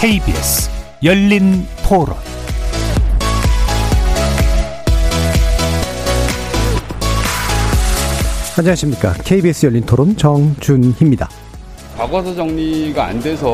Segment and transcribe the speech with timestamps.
[0.00, 0.70] KBS
[1.04, 2.16] 열린 토론
[8.58, 9.12] 안녕하십니까.
[9.12, 11.28] KBS 열린 토론 정준희입니다.
[11.98, 13.46] 과거사 정리가 안 돼서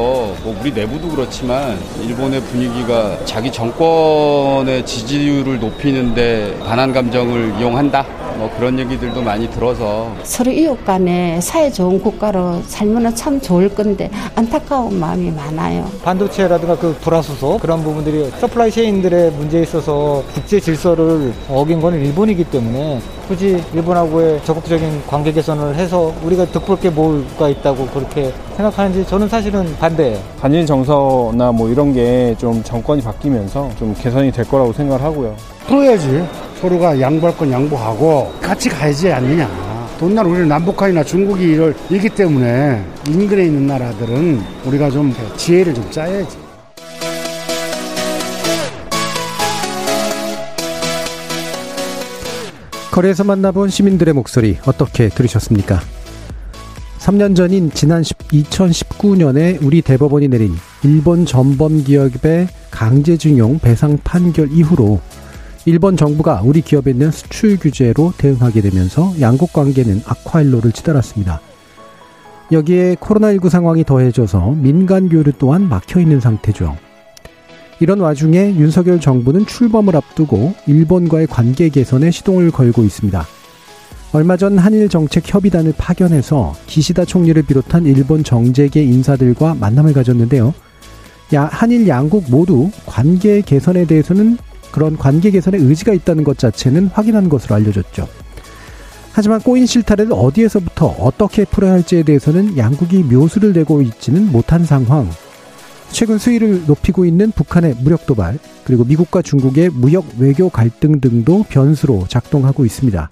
[0.45, 8.26] 뭐 우리 내부도 그렇지만 일본의 분위기가 자기 정권의 지지율을 높이는데 반한 감정을 이용한다.
[8.37, 14.11] 뭐 그런 얘기들도 많이 들어서 서로 이웃 간에 사회 좋은 국가로 살면 참 좋을 건데
[14.35, 15.91] 안타까운 마음이 많아요.
[16.03, 23.01] 반도체라든가 그 불화수소 그런 부분들이 supply chain들의 문제에 있어서 국제 질서를 어긴 거는 일본이기 때문에
[23.27, 29.75] 굳이 일본하고의 적극적인 관계 개선을 해서 우리가 득볼 게 뭐가 있다고 그렇게 생각하는지 저는 사실은
[29.79, 30.19] 반대예요.
[30.41, 35.35] 반일 정서나 뭐 이런 게 좀 정권이 바뀌면서 좀 개선이 될 거라고 생각을 하고요.
[35.67, 36.25] 풀어야지.
[36.61, 39.49] 서로가 양보할 건 양보하고 같이 가야지 않느냐.
[39.99, 46.37] 돈날 우리는 남북한이나 중국이 이를 이기 때문에 인근에 있는 나라들은 우리가 좀 지혜를 좀 짜야지.
[52.97, 55.81] 거리에서 만나본 시민들의 목소리 어떻게 들으셨습니까?
[56.99, 65.03] 3년 전인 지난 2019년에 우리 대법원이 내린 일본 전범 기업의 강제징용 배상 판결 이후로
[65.67, 71.43] 일본 정부가 우리 기업에 있는 수출 규제로 대응하게 되면서 양국 관계는 악화일로를 치달았습니다.
[72.51, 76.75] 여기에 코로나19 상황이 더해져서 민간 교류 또한 막혀 있는 상태죠.
[77.79, 83.27] 이런 와중에 윤석열 정부는 출범을 앞두고 일본과의 관계 개선에 시동을 걸고 있습니다.
[84.13, 90.55] 얼마 전 한일 정책 협의단을 파견해서 기시다 총리를 비롯한 일본 정재계 인사들과 만남을 가졌는데요.
[91.33, 94.39] 한일 양국 모두 관계 개선에 대해서는
[94.71, 98.09] 그런 관계 개선의 의지가 있다는 것 자체는 확인한 것으로 알려졌죠.
[99.13, 105.11] 하지만 꼬인 실타래를 어디에서부터 어떻게 풀어야 할지에 대해서는 양국이 묘수를 내고 있지는 못한 상황.
[105.91, 112.07] 최근 수위를 높이고 있는 북한의 무력 도발, 그리고 미국과 중국의 무역 외교 갈등 등도 변수로
[112.09, 113.11] 작동하고 있습니다.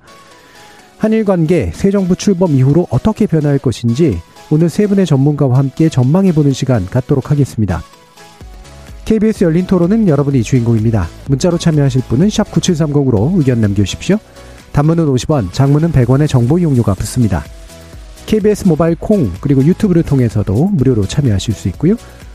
[0.98, 4.18] 한일 관계 새 정부 출범 이후로 어떻게 변화할 것인지
[4.50, 7.82] 오늘 세 분의 전문가와 함께 전망해보는 시간 갖도록 하겠습니다.
[9.04, 11.08] KBS 열린 토론은 여러분이 주인공입니다.
[11.28, 14.18] 문자로 참여하실 분은 9730으로 의견 남겨주십시오.
[14.72, 17.44] 단문은 50원, 장문은 100원의 정보 이용료가 붙습니다.
[18.26, 21.96] KBS 모바일 콩 그리고 유튜브를 통해서도 무료로 참여하실 수 있고요.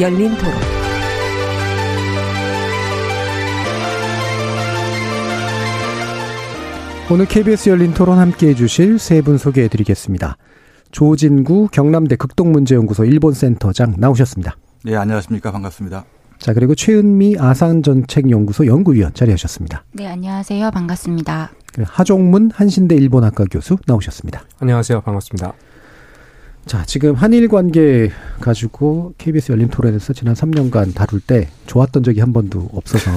[0.00, 0.54] 열린 토론.
[7.10, 10.36] 오늘 KBS 열린 토론 함께 해주실 세 분 소개해 드리겠습니다.
[10.92, 14.56] 조진구 경남대 극동문제연구소 일본센터장 나오셨습니다.
[14.84, 15.50] 네, 안녕하십니까.
[15.50, 16.04] 반갑습니다.
[16.38, 19.84] 자, 그리고 최은미 아산정책연구소 연구위원 자리하셨습니다.
[19.92, 20.70] 네, 안녕하세요.
[20.70, 21.50] 반갑습니다.
[21.84, 24.42] 하종문 한신대 일본학과 교수 나오셨습니다.
[24.60, 25.00] 안녕하세요.
[25.02, 25.52] 반갑습니다.
[26.66, 28.10] 자, 지금 한일 관계
[28.40, 33.10] 가지고 KBS 열린 토론에서 지난 3년간 다룰 때 좋았던 적이 한 번도 없어서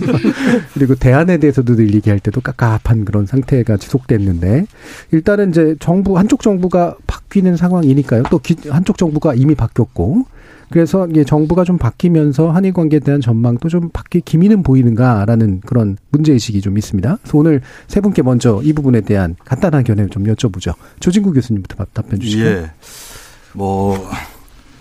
[0.74, 4.66] 그리고 대안에 대해서도 늘 얘기할 때도 깝깝한 그런 상태가 지속됐는데
[5.10, 8.22] 일단은 이제 정부 한쪽 정부가 바뀌는 상황이니까요.
[8.30, 10.24] 또 한쪽 정부가 이미 바뀌었고
[10.70, 16.32] 그래서 이게 정부가 좀 바뀌면서 한일 관계에 대한 전망도 좀 바뀌 기미는 보이는가라는 그런 문제
[16.32, 17.18] 의식이 좀 있습니다.
[17.20, 20.74] 그래서 오늘 세 분께 먼저 이 부분에 대한 간단한 견해를 좀 여쭤보죠.
[21.00, 22.44] 조진구 교수님부터 답변 주시죠.
[22.44, 22.70] 예.
[23.52, 23.98] 뭐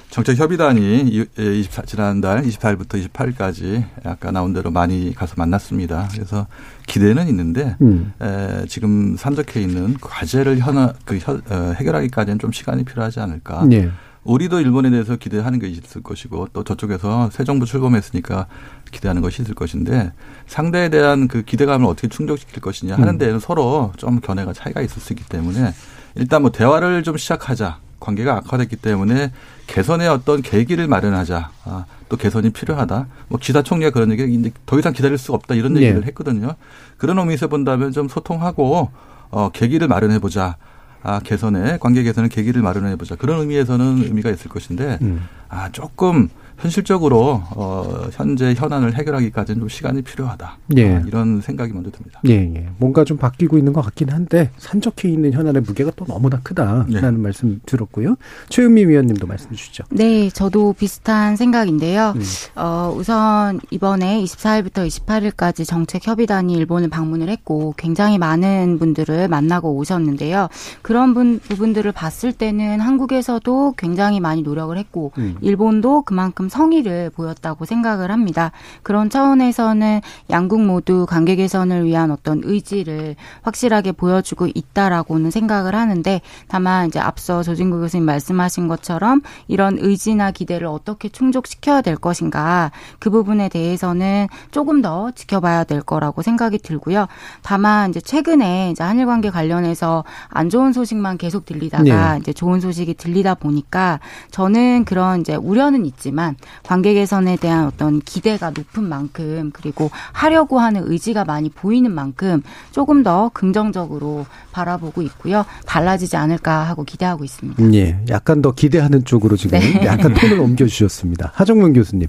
[0.09, 6.07] 정책 협의단이 24, 지난달 28일부터 28일까지 아까 나온 대로 많이 가서 만났습니다.
[6.11, 6.47] 그래서
[6.87, 8.11] 기대는 있는데 음.
[8.21, 13.67] 에, 지금 산적해 있는 과제를 현아, 그 현, 어, 해결하기까지는 좀 시간이 필요하지 않을까.
[13.71, 13.91] 예.
[14.23, 18.47] 우리도 일본에 대해서 기대하는 것이 있을 것이고 또 저쪽에서 새 정부 출범했으니까
[18.91, 20.11] 기대하는 것이 있을 것인데
[20.47, 23.17] 상대에 대한 그 기대감을 어떻게 충족시킬 것이냐 하는 음.
[23.17, 25.73] 데는 서로 좀 견해가 차이가 있을 수 있기 때문에
[26.15, 27.79] 일단 뭐 대화를 좀 시작하자.
[27.99, 29.31] 관계가 악화됐기 때문에
[29.67, 31.51] 개선의 어떤 계기를 마련하자.
[31.65, 33.07] 아, 또 개선이 필요하다.
[33.27, 36.07] 뭐 기사 총리가 그런 얘기 이제 더 이상 기다릴 수가 없다 이런 얘기를 네.
[36.07, 36.55] 했거든요.
[36.97, 38.89] 그런 의미에서 본다면 좀 소통하고
[39.31, 40.55] 어 계기를 마련해 보자.
[41.01, 43.15] 아, 개선에 관계 개선의 계기를 마련해 보자.
[43.15, 45.27] 그런 의미에서는 의미가 있을 것인데 음.
[45.47, 46.29] 아, 조금
[46.59, 50.57] 현실적으로 어 현재 현안을 해결하기까지는 좀 시간이 필요하다.
[50.77, 50.95] 예.
[50.95, 52.19] 아, 이런 생각이 먼저 듭니다.
[52.27, 52.69] 예, 예.
[52.77, 57.11] 뭔가 좀 바뀌고 있는 것 같긴 한데 산적해 있는 현안의 무게가 또 너무나 크다라는 예.
[57.11, 58.15] 말씀 들었고요.
[58.49, 59.85] 최은미 위원님도 말씀 주시죠.
[59.89, 62.13] 네, 저도 비슷한 생각인데요.
[62.15, 62.21] 음.
[62.55, 70.49] 어, 우선 이번에 24일부터 28일까지 정책 협의단이 일본을 방문을 했고 굉장히 많은 분들을 만나고 오셨는데요.
[70.81, 75.37] 그런 분, 부분들을 봤을 때는 한국에서도 굉장히 많이 노력을 했고 음.
[75.41, 78.51] 일본도 그만큼 성의를 보였다고 생각을 합니다.
[78.83, 86.87] 그런 차원에서는 양국 모두 관계 개선을 위한 어떤 의지를 확실하게 보여주고 있다라고는 생각을 하는데 다만
[86.87, 93.49] 이제 앞서 조진구 교수님 말씀하신 것처럼 이런 의지나 기대를 어떻게 충족시켜야 될 것인가 그 부분에
[93.49, 97.07] 대해서는 조금 더 지켜봐야 될 거라고 생각이 들고요.
[97.41, 102.19] 다만 이제 최근에 이제 한일 관계 관련해서 안 좋은 소식만 계속 들리다가 네.
[102.19, 103.99] 이제 좋은 소식이 들리다 보니까
[104.31, 110.83] 저는 그런 이제 우려는 있지만 관계 개선에 대한 어떤 기대가 높은 만큼 그리고 하려고 하는
[110.85, 112.41] 의지가 많이 보이는 만큼
[112.71, 115.45] 조금 더 긍정적으로 바라보고 있고요.
[115.65, 117.73] 달라지지 않을까 하고 기대하고 있습니다.
[117.73, 119.81] 예, 약간 더 기대하는 쪽으로 지금 네.
[119.85, 121.31] 약간 톤을 옮겨주셨습니다.
[121.33, 122.07] 하정문 교수님.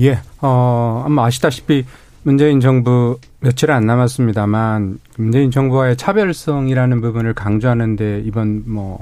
[0.00, 1.84] 예, 어, 아마 아시다시피
[2.24, 8.98] 문재인 정부 며칠 안 남았습니다만 문재인 정부와의 차별성이라는 부분을 강조하는데 이번 뭐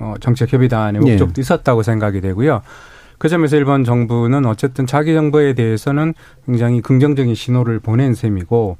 [0.00, 1.10] 어, 정책 협의단의 예.
[1.12, 2.62] 목적도 있었다고 생각이 되고요.
[3.18, 6.14] 그 점에서 일본 정부는 어쨌든 자기 정부에 대해서는
[6.46, 8.76] 굉장히 긍정적인 신호를 보낸 셈이고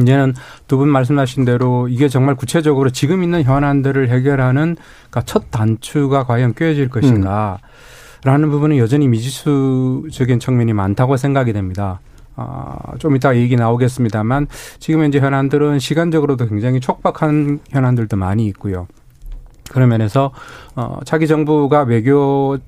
[0.00, 0.34] 이제는
[0.68, 6.54] 두 분 말씀하신 대로 이게 정말 구체적으로 지금 있는 현안들을 해결하는 그러니까 첫 단추가 과연
[6.54, 7.58] 꿰어질 것인가
[8.22, 12.00] 라는 부분은 여전히 미지수적인 측면이 많다고 생각이 됩니다.
[12.36, 14.46] 아, 좀 이따 얘기 나오겠습니다만
[14.78, 18.86] 지금 현재 현안들은 시간적으로도 굉장히 촉박한 현안들도 많이 있고요.
[19.70, 20.32] 그런 면에서
[20.76, 22.58] 어, 차기 정부가 외교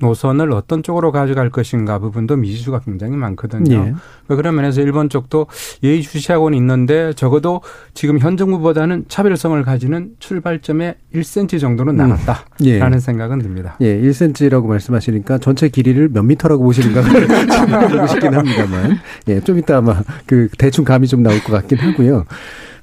[0.00, 3.74] 노선을 어떤 쪽으로 가져갈 것인가 부분도 미지수가 굉장히 많거든요.
[3.74, 3.94] 예.
[4.34, 5.46] 그런 면에서 일본 쪽도
[5.82, 7.60] 예의주시하고는 있는데 적어도
[7.94, 12.98] 지금 현 정부보다는 차별성을 가지는 출발점에 1cm 정도는 나갔다라는 예.
[12.98, 13.76] 생각은 듭니다.
[13.80, 18.98] 예, 1cm라고 말씀하시니까 전체 길이를 몇 미터라고 보시는가를 질문해보고 싶긴 합니다만.
[19.28, 22.24] 예, 좀 이따 아마 그 대충 감이 좀 나올 것 같긴 하고요.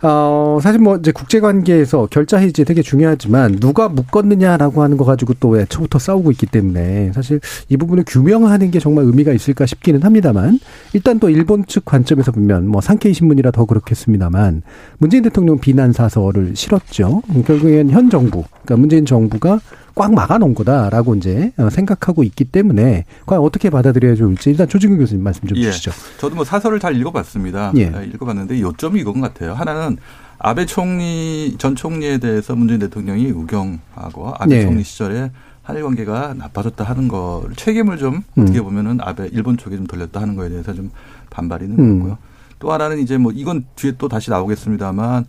[0.02, 5.34] 어, 사실 뭐 이제 국제 관계에서 결자 해지 되게 중요하지만 누가 묶었느냐라고 하는 거 가지고
[5.42, 10.60] 또 애초부터 싸우고 있기 때문에 사실 이 부분을 규명하는 게 정말 의미가 있을까 싶기는 합니다만
[10.94, 14.62] 일단 또 일본 측 관점에서 보면 뭐 상케이 신문이라 더 그렇겠습니다만
[15.00, 17.22] 문재인 대통령 비난 사설을 실었죠.
[17.46, 19.60] 결국엔 현 정부, 그러니까 문재인 정부가
[20.00, 25.22] 꽉 막아놓은 거다라고 이제 어, 생각하고 있기 때문에 과연 어떻게 받아들여야 좋을지 일단 조진규 교수님
[25.22, 25.64] 말씀 좀 예.
[25.64, 25.92] 주시죠.
[26.20, 27.74] 저도 뭐 사설을 잘 읽어봤습니다.
[27.76, 27.92] 예.
[27.94, 29.54] 예, 읽어봤는데 요점이 이건 같아요.
[29.54, 29.98] 하나는
[30.38, 34.62] 아베 총리 전 총리에 대해서 문재인 대통령이 우경하고 아베 네.
[34.64, 35.32] 총리 시절에
[35.64, 38.44] 한일 관계가 나빠졌다 하는 거를 책임을 좀 음.
[38.44, 40.92] 어떻게 보면은 아베 일본 쪽에 좀 돌렸다 하는 거에 대해서 좀
[41.30, 42.00] 반발이 있는 음.
[42.00, 42.18] 거고요.
[42.60, 45.26] 또 하나는 이제 뭐 이건 뒤에 또 다시 나오겠습니다만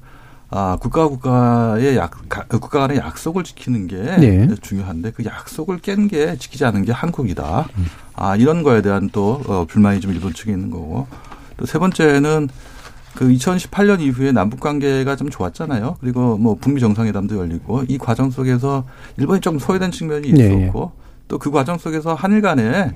[0.53, 4.49] 아, 국가 국가의 약, 가- 국가 간의 약속을 지키는 게 네.
[4.61, 7.69] 중요한데 그 약속을 깬 게 지키지 않은 게 한국이다.
[7.79, 7.87] 음.
[8.17, 11.07] 아, 이런 거에 대한 또 어, 불만이 좀 일본 측에 있는 거고.
[11.57, 12.49] 또 세 번째는
[13.15, 15.97] 그 2018년 이후에 남북 관계가 좀 좋았잖아요.
[16.01, 18.85] 그리고 뭐 북미 정상회담도 열리고 이 과정 속에서
[19.19, 20.93] 일본이 좀 소외된 측면이 네, 있었고
[21.29, 22.93] 또그 과정 속에서 한일 간에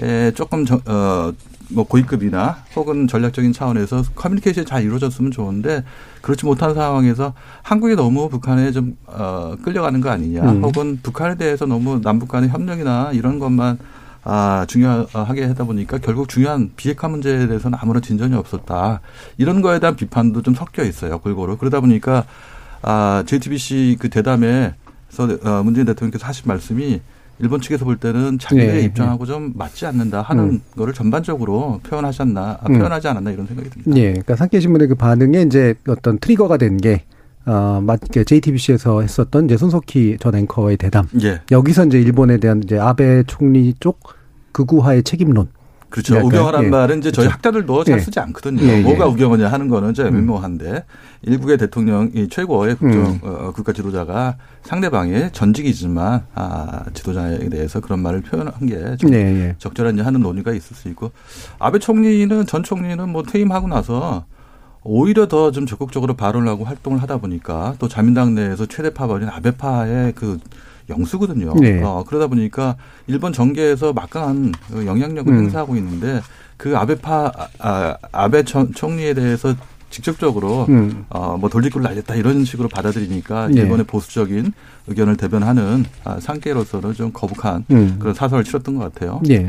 [0.00, 1.32] 에 조금 저, 어,
[1.70, 5.84] 뭐 고위급이나 혹은 전략적인 차원에서 커뮤니케이션이 잘 이루어졌으면 좋은데
[6.22, 10.64] 그렇지 못한 상황에서 한국이 너무 북한에 좀 어, 끌려가는 거 아니냐 음.
[10.64, 13.78] 혹은 북한에 대해서 너무 남북 간의 협력이나 이런 것만
[14.24, 19.00] 아, 중요하게 하다 보니까 결국 중요한 비핵화 문제에 대해서는 아무런 진전이 없었다.
[19.38, 21.18] 이런 거에 대한 비판도 좀 섞여 있어요.
[21.18, 21.56] 골고루.
[21.56, 22.24] 그러다 보니까
[22.82, 24.74] 아, JTBC 그 대담에서
[25.44, 27.00] 어, 문재인 대통령께서 하신 말씀이
[27.40, 30.60] 일본 측에서 볼 때는 자기의 네, 입장하고 좀 맞지 않는다 하는 음.
[30.76, 32.78] 거를 전반적으로 표현하셨나, 아, 음.
[32.78, 33.96] 표현하지 않았나 이런 생각이 듭니다.
[33.96, 37.04] 예, 그러니까 상케이 신문의 그 반응에 이제 어떤 트리거가 된게
[37.46, 41.06] 어, 맞, 그 JTBC에서 했었던 이제 손석희 전 앵커의 대담.
[41.22, 41.40] 예.
[41.50, 44.00] 여기서 이제 일본에 대한 이제 아베 총리 쪽
[44.52, 45.48] 극우화의 책임론.
[45.90, 46.16] 그렇죠.
[46.16, 46.68] 약간, 우경화란 예.
[46.68, 47.34] 말은 이제 저희 그렇죠.
[47.34, 48.02] 학자들도 잘 예.
[48.02, 48.62] 쓰지 않거든요.
[48.62, 48.82] 예, 예.
[48.82, 50.08] 뭐가 우경화냐 하는 거는 좀 음.
[50.16, 50.84] 애매모호한데
[51.22, 53.18] 일국의 대통령이 최고의 국정 음.
[53.22, 59.54] 어, 국가 지도자가 상대방의 전직이지만 아, 지도자에 대해서 그런 말을 표현한 게좀 예, 예.
[59.58, 61.10] 적절하냐 하는 논의가 있을 수 있고
[61.58, 64.24] 아베 총리는 전 총리는 뭐 퇴임하고 나서
[64.84, 70.12] 오히려 더 좀 적극적으로 발언을 하고 활동을 하다 보니까 또 자민당 내에서 최대 파벌인 아베파의
[70.14, 70.38] 그
[70.88, 71.54] 영수거든요.
[71.60, 71.82] 네.
[71.82, 72.76] 어, 그러다 보니까
[73.06, 75.38] 일본 정계에서 막강한 그 영향력을 음.
[75.44, 76.20] 행사하고 있는데
[76.56, 79.54] 그 아베파 아, 아베 전 총리에 대해서
[79.90, 81.06] 직접적으로 음.
[81.08, 83.62] 어뭐 돌직구를 날렸다 이런 식으로 받아들이니까 네.
[83.62, 84.52] 일본의 보수적인
[84.86, 87.96] 의견을 대변하는 아, 상계로서는 좀 거북한 음.
[87.98, 89.22] 그런 사설을 치렀던 것 같아요.
[89.30, 89.48] 예.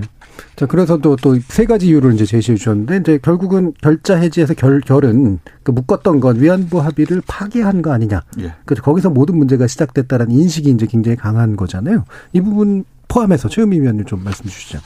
[0.56, 4.82] 자 그래서 또 또 세 가지 이유를 이제 제시해 주셨는데 이제 결국은 결자 해지에서 결
[4.82, 8.22] 결은 그 묶었던 건 위안부 합의를 파기한 거 아니냐.
[8.40, 8.54] 예.
[8.66, 12.06] 그래서 거기서 모든 문제가 시작됐다라는 인식이 이제 굉장히 강한 거잖아요.
[12.34, 14.80] 이 부분 포함해서 최은미 위원님 좀 말씀 주시죠.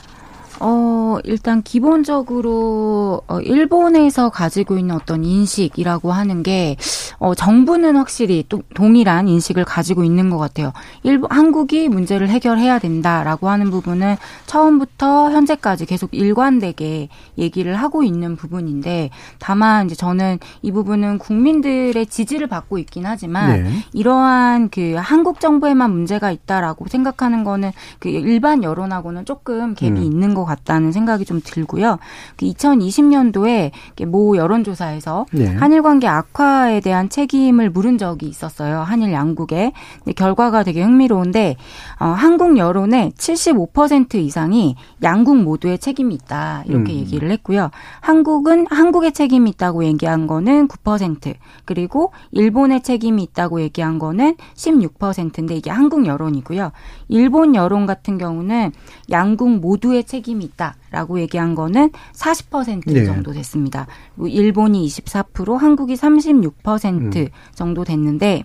[0.66, 6.76] 어, 일단 기본적으로 어, 일본에서 가지고 있는 어떤 인식이라고 하는 게
[7.18, 10.72] 어, 정부는 확실히 또 동일한 인식을 가지고 있는 것 같아요.
[11.02, 14.16] 일본 한국이 문제를 해결해야 된다라고 하는 부분은
[14.46, 22.46] 처음부터 현재까지 계속 일관되게 얘기를 하고 있는 부분인데 다만 이제 저는 이 부분은 국민들의 지지를
[22.46, 23.70] 받고 있긴 하지만 네.
[23.92, 30.02] 이러한 그 한국 정부에만 문제가 있다라고 생각하는 거는 그 일반 여론하고는 조금 갭이 음.
[30.02, 31.98] 있는 것 같 다는 생각이 좀 들고요.
[32.36, 33.72] 그 2020년도에
[34.06, 35.46] 모 여론조사에서 네.
[35.46, 38.80] 한일 관계 악화에 대한 책임을 물은 적이 있었어요.
[38.80, 39.72] 한일 양국에.
[40.16, 41.56] 결과가 되게 흥미로운데
[41.98, 46.98] 어, 한국 여론의 75% 이상이 양국 모두의 책임이 있다 이렇게 음.
[46.98, 47.70] 얘기를 했고요.
[48.00, 51.34] 한국은 한국의 책임이 있다고 얘기한 거는 9%
[51.64, 56.72] 그리고 일본의 책임이 있다고 얘기한 거는 16%인데 이게 한국 여론이고요.
[57.08, 58.72] 일본 여론 같은 경우는
[59.10, 63.04] 양국 모두의 책임 이 있다라고 얘기한 거는 40% 네.
[63.04, 63.86] 정도 됐습니다.
[64.18, 67.28] 일본이 24%, 한국이 36% 음.
[67.54, 68.44] 정도 됐는데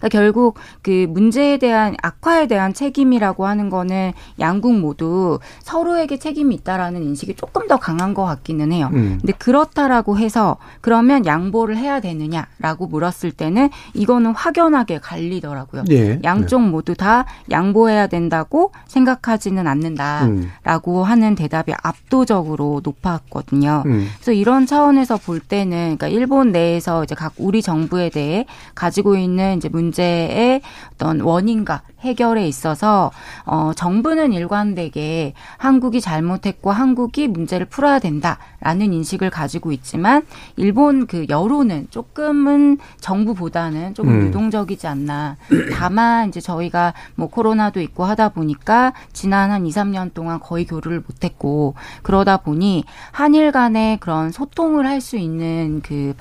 [0.00, 7.02] 그러니까 결국 그 문제에 대한 악화에 대한 책임이라고 하는 거는 양국 모두 서로에게 책임이 있다라는
[7.02, 8.88] 인식이 조금 더 강한 것 같기는 해요.
[8.92, 9.18] 음.
[9.20, 15.84] 근데 그렇다라고 해서 그러면 양보를 해야 되느냐라고 물었을 때는 이거는 확연하게 갈리더라고요.
[15.90, 16.18] 예.
[16.24, 21.04] 양쪽 모두 다 양보해야 된다고 생각하지는 않는다라고 음.
[21.04, 23.82] 하는 대답이 압도적으로 높았거든요.
[23.86, 24.08] 음.
[24.16, 29.58] 그래서 이런 차원에서 볼 때는 그러니까 일본 내에서 이제 각 우리 정부에 대해 가지고 있는
[29.58, 30.62] 이제 문 문제의
[30.94, 33.10] 어떤 원인과 해결에 있어서
[33.44, 40.22] 어 정부는 일관되게 한국이 잘못했고 한국이 문제를 풀어야 된다라는 인식을 가지고 있지만
[40.56, 44.26] 일본 그 여론은 조금은 정부보다는 조금 음.
[44.26, 45.36] 유동적이지 않나.
[45.74, 51.00] 다만 이제 저희가 뭐 코로나도 있고 하다 보니까 지난 한 2, 3년 동안 거의 교류를
[51.00, 56.12] 못 했고 그러다 보니 한일 간의 그런 소통을 할 수 있는 그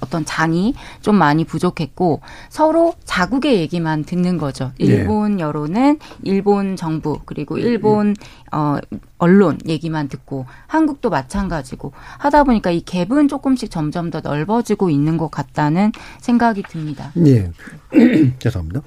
[0.00, 4.72] 어떤 장이 좀 많이 부족했고 서로 자 국의 얘기만 듣는 거죠.
[4.78, 4.86] 네.
[4.86, 5.42] 일본 네.
[5.42, 8.14] 여론은 일본 정부 그리고 일본
[8.52, 8.76] 어
[9.18, 15.30] 언론 얘기만 듣고 한국도 마찬가지고 하다 보니까 이 갭은 조금씩 점점 더 넓어지고 있는 것
[15.30, 17.12] 같다는 생각이 듭니다.
[17.26, 17.50] 예.
[18.38, 18.82] 죄송합니다.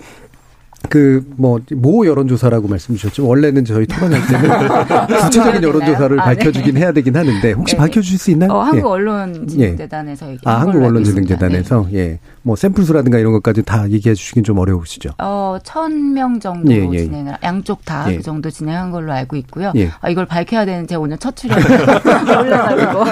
[0.92, 3.26] 그 뭐 모 여론조사라고 말씀 주셨죠.
[3.26, 6.36] 원래는 저희 토론할 때는 구체적인 여론조사를 아, 네.
[6.36, 6.82] 밝혀주긴 네.
[6.82, 7.80] 해야 되긴 하는데 혹시 네.
[7.80, 8.52] 밝혀주실 수 있나요?
[8.52, 8.92] 어, 한국 예.
[8.92, 10.38] 언론진흥재단에서 예.
[10.46, 11.98] 아 한국 언론진흥재단에서 네.
[11.98, 12.20] 예.
[12.44, 15.12] 뭐 샘플 수라든가 이런 것까지 다 얘기해 주시긴 좀 어려우시죠.
[15.20, 16.98] 어, 천 명 정도 예, 예.
[17.06, 18.20] 진행을 양쪽 다그 예.
[18.20, 19.72] 정도 진행한 걸로 알고 있고요.
[19.76, 19.90] 예.
[20.02, 21.58] 아, 이걸 밝혀야 되는데 오늘 첫 출연
[22.38, 23.04] 올라가지고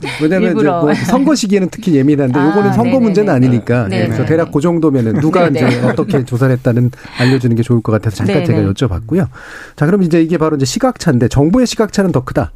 [0.00, 0.08] 네.
[0.22, 3.04] 왜냐하면 이제 뭐 선거 시기에는 특히 예민한데 아, 요거는 선거 네네네.
[3.04, 7.82] 문제는 아니니까 네 그래서 대략 그 정도면은 누가 이제 어떻게 조사를 했다는 알려주는 게 좋을
[7.82, 8.46] 것 같아서 잠깐 네네.
[8.46, 9.28] 제가 여쭤봤고요.
[9.76, 12.52] 자 그럼 이제 이게 바로 이제 시각차인데 정부의 시각차는 더 크다.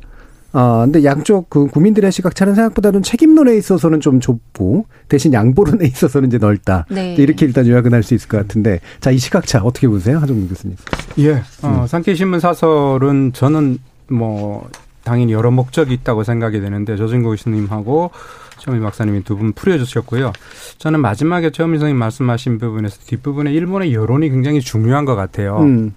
[0.56, 6.38] 아, 근데 양쪽 그 국민들의 시각차는 생각보다는 책임론에 있어서는 좀 좁고 대신 양보론에 있어서는 이제
[6.38, 6.86] 넓다.
[6.90, 7.14] 네.
[7.18, 10.18] 이렇게 일단 요약은 할 수 있을 것 같은데 자, 이 시각차 어떻게 보세요?
[10.18, 10.76] 하정민 교수님.
[11.18, 11.42] 예.
[11.62, 11.86] 어, 음.
[11.88, 14.68] 상케신문 사설은 저는 뭐
[15.02, 18.10] 당연히 여러 목적이 있다고 생각이 되는데 조진국 교수님하고
[18.58, 20.32] 최민 박사님이 두 분 풀어주셨고요.
[20.78, 25.58] 저는 마지막에 최민 선생님 말씀하신 부분에서 뒷부분에 일본의 여론이 굉장히 중요한 것 같아요.
[25.58, 25.94] 음.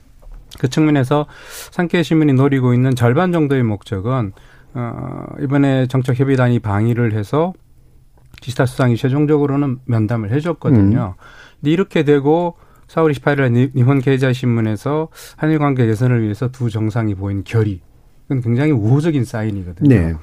[0.59, 1.27] 그 측면에서
[1.71, 4.31] 상케 신문이 노리고 있는 절반 정도의 목적은
[4.73, 7.53] 어 이번에 정책협의단이 방의를 해서
[8.41, 11.15] 기시다 수상이 최종적으로는 면담을 해줬거든요.
[11.17, 11.21] 음.
[11.59, 12.55] 근데 이렇게 되고
[12.87, 17.81] 4월 28일 일본 계좌 신문에서 한일 관계 개선을 위해서 두 정상이 보인 결의.
[18.27, 19.89] 그건 굉장히 우호적인 사인이거든요.
[19.89, 20.13] 네.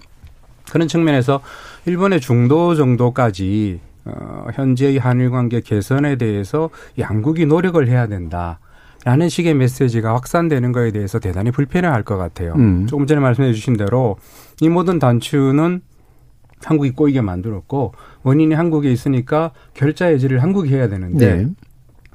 [0.71, 1.41] 그런 측면에서
[1.87, 8.59] 일본의 중도 정도까지 어, 현재의 한일 관계 개선에 대해서 양국이 노력을 해야 된다.
[9.05, 12.55] 라는 식의 메시지가 확산되는 거에 대해서 대단히 불편해할 것 같아요.
[12.55, 12.87] 음.
[12.87, 14.17] 조금 전에 말씀해 주신 대로
[14.63, 15.83] 이 모든 단추는
[16.63, 17.93] 한국이 꼬이게 만들었고
[18.23, 21.49] 원인이 한국에 있으니까 결자 해지를 한국이 해야 되는데 네.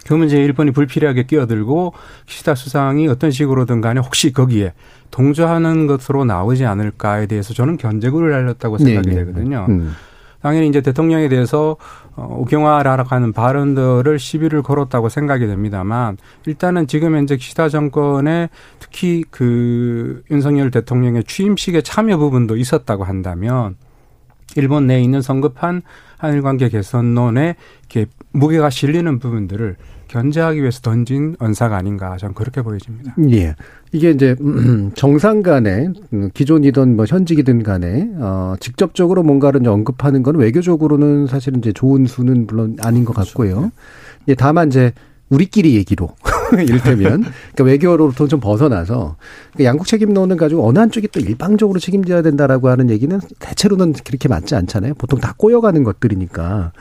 [0.05, 1.93] 그 문제에 일본이 불필요하게 끼어들고
[2.25, 4.73] 기시다 수상이 어떤 식으로든 간에 혹시 거기에
[5.11, 9.25] 동조하는 것으로 나오지 않을까에 대해서 저는 견제구를 날렸다고 생각이 네, 네.
[9.25, 9.65] 되거든요.
[9.69, 9.93] 음.
[10.41, 11.75] 당연히 이제 대통령에 대해서
[12.15, 20.23] 어, 우경화라고 하는 발언들을 시비를 걸었다고 생각이 됩니다만 일단은 지금 현재 기시다 정권의 특히 그
[20.31, 23.75] 윤석열 대통령의 취임식에 참여 부분도 있었다고 한다면
[24.55, 25.81] 일본 내에 있는 성급한
[26.19, 29.77] 한일 관계 개선론에 이렇게 무게가 실리는 부분들을
[30.09, 33.15] 견제하기 위해서 던진 언사가 아닌가 저는 그렇게 보여집니다.
[33.31, 33.55] 예.
[33.91, 34.35] 이게 이제
[34.95, 35.87] 정상 간에
[36.33, 42.75] 기존이든 뭐 현직이든 간에 어 직접적으로 뭔가를 언급하는 건 외교적으로는 사실은 이제 좋은 수는 물론
[42.81, 43.55] 아닌 것 같고요.
[43.55, 43.71] 그렇죠.
[44.27, 44.91] 예, 다만 이제
[45.29, 46.09] 우리끼리 얘기로
[46.61, 49.17] 이를테면 그러니까 외교로부터 좀 벗어나서
[49.53, 54.55] 그러니까 양국 책임론을 가지고 어느 한쪽이 또 일방적으로 책임져야 된다라고 하는 얘기는 대체로는 그렇게 맞지
[54.55, 54.93] 않잖아요.
[54.95, 56.71] 보통 다 꼬여가는 것들이니까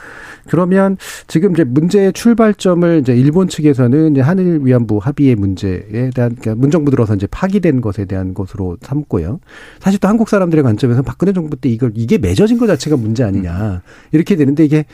[0.49, 0.97] 그러면
[1.27, 6.91] 지금 이제 문제의 출발점을 이제 일본 측에서는 이제 한일 위안부 합의의 문제에 대한 그러니까 문정부
[6.91, 9.41] 들어서 이제 파기된 것에 대한 것으로 삼고요.
[9.81, 13.83] 사실 또 한국 사람들의 관점에서 박근혜 정부 때 이걸 이게 맺어진 것 자체가 문제 아니냐
[14.13, 14.85] 이렇게 되는데 이게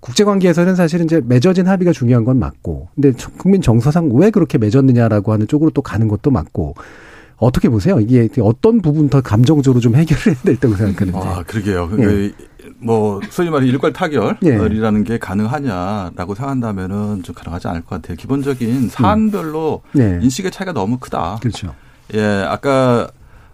[0.00, 5.32] 국제 관계에서는 사실은 이제 맺어진 합의가 중요한 건 맞고, 근데 국민 정서상 왜 그렇게 맺었느냐라고
[5.32, 6.74] 하는 쪽으로 또 가는 것도 맞고,
[7.38, 8.00] 어떻게 보세요?
[8.00, 11.18] 이게 어떤 부분 더 감정적으로 좀 해결을 해야 될다고 생각하는지.
[11.18, 11.90] 아, 그러게요.
[12.00, 12.32] 예.
[12.80, 15.04] 뭐 소위 말해 일괄 타결이라는 예.
[15.04, 18.16] 게 가능하냐라고 생각한다면은 좀 가능하지 않을 것 같아요.
[18.16, 19.98] 기본적인 사안별로 음.
[19.98, 20.18] 네.
[20.22, 21.38] 인식의 차이가 너무 크다.
[21.40, 21.74] 그렇죠.
[22.14, 23.08] 예, 아까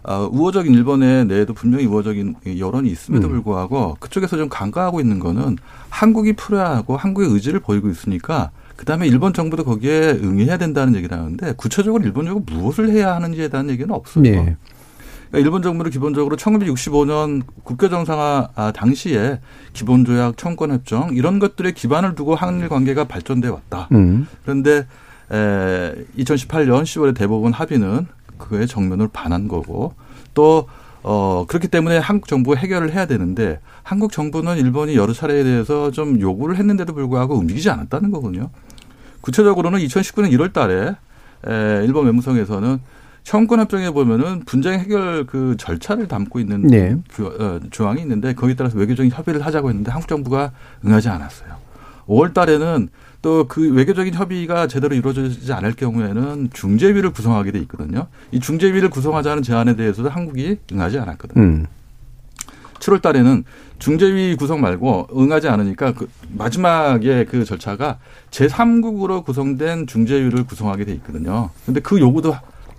[0.07, 3.31] 어, 우호적인 일본의 내에도 분명히 우호적인 여론이 있음에도 음.
[3.31, 5.57] 불구하고 그쪽에서 좀 간과하고 있는 거는
[5.89, 11.53] 한국이 풀어야 하고 한국의 의지를 보이고 있으니까 그다음에 일본 정부도 거기에 응해야 된다는 얘기를 하는데
[11.57, 14.23] 구체적으로 일본 정부 무엇을 해야 하는지에 대한 얘기는 없어요.
[14.23, 14.57] 네.
[15.29, 19.39] 그러니까 일본 정부는 기본적으로 1965년 국교 정상화 아, 당시에
[19.73, 23.87] 기본조약, 청권협정 이런 것들의 기반을 두고 한일 관계가 발전돼 왔다.
[23.91, 24.27] 음.
[24.43, 24.85] 그런데
[25.31, 29.93] 에, 2018년 10월에 대법원 합의는 그거에 정면을 반한 거고
[30.33, 30.67] 또
[31.07, 36.19] 어, 그렇기 때문에 한국 정부가 해결을 해야 되는데 한국 정부는 일본이 여러 차례에 대해서 좀
[36.19, 38.49] 요구를 했는데도 불구하고 움직이지 않았다는 거군요.
[39.21, 40.95] 구체적으로는 2019년 1월 달에
[41.47, 42.79] 에, 일본 외무성에서는
[43.21, 46.95] 청구권협정에 보면은 분쟁 해결 그 절차를 담고 있는 네.
[47.13, 50.51] 그, 어, 조항이 있는데 거기에 따라서 외교적인 협의를 하자고 했는데 한국 정부가
[50.85, 51.55] 응하지 않았어요.
[52.07, 52.89] 5월 달에는
[53.25, 58.05] 또 그 외교적인 협의가 제대로 이루어지지 않을 경우에는 중재위를 구성하게 돼 있거든요.
[58.31, 61.43] 이 중재위를 구성하자는 제안에 대해서도 한국이 응하지 않았거든요.
[61.43, 61.65] 음.
[62.75, 63.43] 7월 달에는
[63.79, 67.97] 중재위 구성 말고 응하지 않으니까 그 마지막에 그 절차가
[68.29, 71.49] 제3국으로 구성된 중재위를 구성하게 돼 있거든요.
[71.65, 72.35] 근데 그 요구도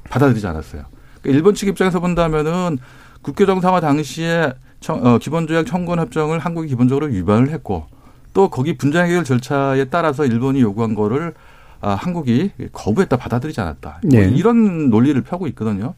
[0.09, 0.85] 받아들이지 않았어요.
[1.23, 2.79] 그러니까 일본 측 입장에서 본다면은
[3.23, 7.87] 국교 정상화 당시에 청, 어, 기본조약 청구권 협정을 한국이 기본적으로 위반을 했고
[8.37, 11.33] 또 거기 분쟁 해결 절차에 따라서 일본이 요구한 거를
[11.81, 14.01] 아, 한국이 거부했다 받아들이지 않았다.
[14.03, 14.27] 뭐 네.
[14.27, 15.95] 뭐 이런 논리를 펴고 있거든요.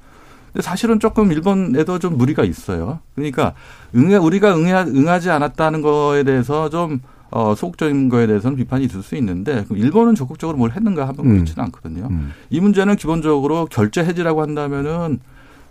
[0.52, 3.00] 근데 사실은 조금 일본에도 좀 무리가 있어요.
[3.16, 3.54] 그러니까
[3.96, 7.00] 응해 우리가 응해 응하지 않았다는 거에 대해서 좀
[7.32, 11.64] 어, 소극적인 거에 대해서는 비판이 있을 수 있는데 일본은 적극적으로 뭘 했는가 하면 그렇지는 음.
[11.64, 12.06] 않거든요.
[12.08, 12.32] 음.
[12.50, 15.18] 이 문제는 기본적으로 결제 해지라고 한다면은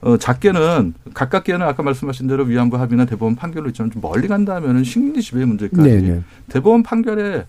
[0.02, 5.22] 어, 작게는 가깝게는 아까 말씀하신 대로 위안부 합의나 대법원 판결로 있지만 좀 멀리 간다면은 식민지
[5.22, 6.10] 지배 문제까지 네네.
[6.10, 6.24] 네.
[6.50, 7.46] 대법원 판결의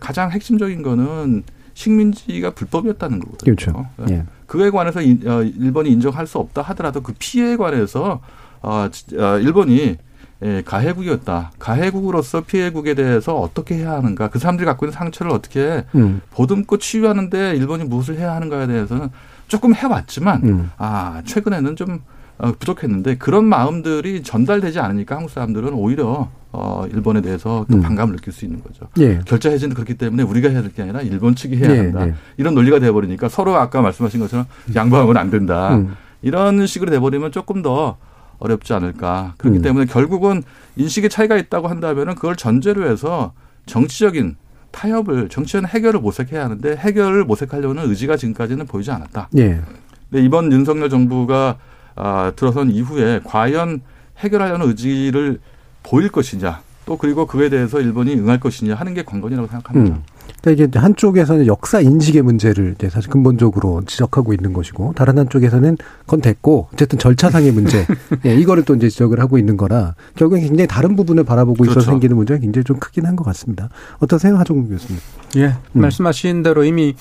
[0.00, 1.44] 가장 핵심적인 거는
[1.74, 3.54] 식민지가 불법이었다는 거거든요.
[3.54, 3.86] 그렇죠.
[3.98, 4.14] 네.
[4.14, 4.24] 예.
[4.46, 8.20] 그에 관해서 어, 일본이 인정할 수 없다 하더라도 그 피해에 관해서
[8.62, 9.96] 어, 어, 일본이
[10.42, 11.52] 예, 가해국이었다.
[11.58, 14.28] 가해국으로서 피해국에 대해서 어떻게 해야 하는가.
[14.28, 16.20] 그 사람들이 갖고 있는 상처를 어떻게 음.
[16.30, 19.08] 보듬고 치유하는데 일본이 무엇을 해야 하는가에 대해서는
[19.48, 20.70] 조금 해왔지만 음.
[20.78, 22.00] 아 최근에는 좀
[22.38, 27.82] 어, 부족했는데 그런 마음들이 전달되지 않으니까 한국 사람들은 오히려 어 일본에 대해서 또 음.
[27.82, 28.86] 반감을 느낄 수 있는 거죠.
[28.98, 29.20] 예.
[29.26, 31.78] 결제 해지는 그렇기 때문에 우리가 해야 될 게 아니라 일본 측이 해야 예.
[31.78, 32.06] 한다.
[32.08, 32.14] 예.
[32.36, 35.76] 이런 논리가 돼버리니까 서로 아까 말씀하신 것처럼 양보하면 안 된다.
[35.76, 35.96] 음.
[36.22, 37.96] 이런 식으로 돼버리면 조금 더
[38.38, 39.34] 어렵지 않을까.
[39.38, 39.62] 그렇기 음.
[39.62, 40.42] 때문에 결국은
[40.76, 43.32] 인식의 차이가 있다고 한다면은 그걸 전제로 해서
[43.64, 44.36] 정치적인
[44.76, 49.30] 타협을 정치는 해결을 모색해야 하는데 해결을 모색하려는 의지가 지금까지는 보이지 않았다.
[49.38, 49.62] 예.
[50.10, 51.56] 근데 이번 윤석열 정부가
[51.94, 53.80] 아, 들어선 이후에 과연
[54.18, 55.40] 해결하려는 의지를
[55.82, 59.96] 보일 것이냐 또 그리고 그에 대해서 일본이 응할 것이냐 하는 게 관건이라고 생각합니다.
[59.96, 60.02] 음.
[60.40, 66.20] 그러니까 이게 한쪽에서는 역사 인식의 문제를 이제 사실 근본적으로 지적하고 있는 것이고 다른 한쪽에서는 그건
[66.20, 67.84] 됐고 어쨌든 절차상의 문제
[68.24, 71.80] 예, 이거를 또 이제 지적을 하고 있는 거라 결국엔 굉장히 다른 부분을 바라보고 그렇죠.
[71.80, 73.70] 있어서 생기는 문제가 굉장히 좀 크긴 한 것 같습니다.
[73.98, 75.00] 어떠세요, 하종국 교수님?
[75.36, 75.80] 예, 음.
[75.80, 76.94] 말씀하신 대로 이미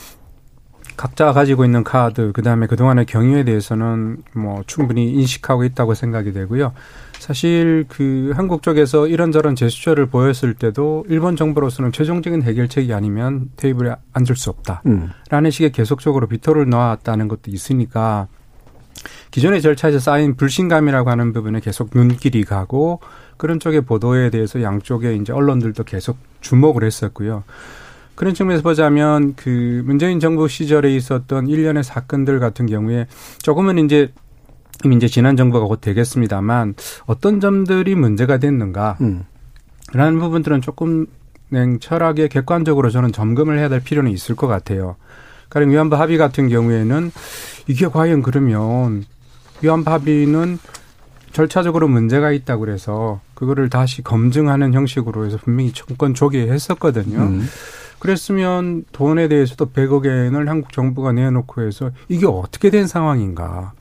[0.98, 6.72] 각자가 가지고 있는 카드, 그 다음에 그동안의 경위에 대해서는 뭐 충분히 인식하고 있다고 생각이 되고요.
[7.20, 14.36] 사실 그 한국 쪽에서 이런저런 제스처를 보였을 때도 일본 정부로서는 최종적인 해결책이 아니면 테이블에 앉을
[14.36, 15.50] 수 없다라는 음.
[15.50, 18.28] 식의 계속적으로 비토를 놓았다는 것도 있으니까
[19.32, 23.00] 기존의 절차에서 쌓인 불신감이라고 하는 부분에 계속 눈길이 가고
[23.38, 27.44] 그런 쪽의 보도에 대해서 양쪽의 이제 언론들도 계속 주목을 했었고요.
[28.16, 33.08] 그런 측면에서 보자면 그 문재인 정부 시절에 있었던 일련의 사건들 같은 경우에
[33.42, 34.14] 조금은 이제
[34.96, 39.24] 이제 지난 정부가 곧 되겠습니다만 어떤 점들이 문제가 됐는가 음.
[39.94, 41.06] 라는 부분들은 조금
[41.50, 44.96] 냉철하게 객관적으로 저는 점검을 해야 될 필요는 있을 것 같아요.
[45.50, 47.12] 가령 위안부 합의 같은 경우에는
[47.68, 49.06] 이게 과연 그러면
[49.62, 50.60] 위안부 합의는
[51.32, 57.20] 절차적으로 문제가 있다고 그래서 그거를 다시 검증하는 형식으로 해서 분명히 정권 조기에 했었거든요.
[57.20, 57.46] 음.
[58.00, 63.74] 그랬으면 돈에 대해서도 100억 엔을 한국 정부가 내놓고 해서 이게 어떻게 된 상황인가.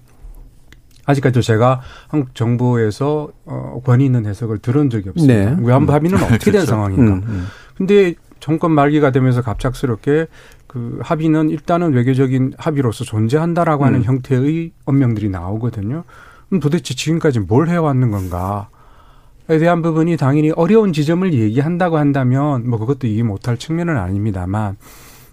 [1.07, 5.27] 아직까지도 제가 한국 정부에서 어, 권위 있는 해석을 들은 적이 없어요.
[5.27, 5.57] 네.
[5.59, 6.67] 위안부 합의는 어떻게 된 그렇죠.
[6.67, 7.15] 상황인가.
[7.15, 7.47] 음, 음.
[7.77, 10.27] 근데 정권 말기가 되면서 갑작스럽게
[10.67, 14.05] 그 합의는 일단은 외교적인 합의로서 존재한다라고 하는 음.
[14.05, 16.05] 형태의 언명들이 나오거든요.
[16.49, 18.69] 그럼 도대체 지금까지 뭘 해왔는 건가?
[19.51, 24.79] 에 대한 부분이 당연히 어려운 지점을 얘기한다고 한다면 뭐 그것도 이해 못할 측면은 아닙니다만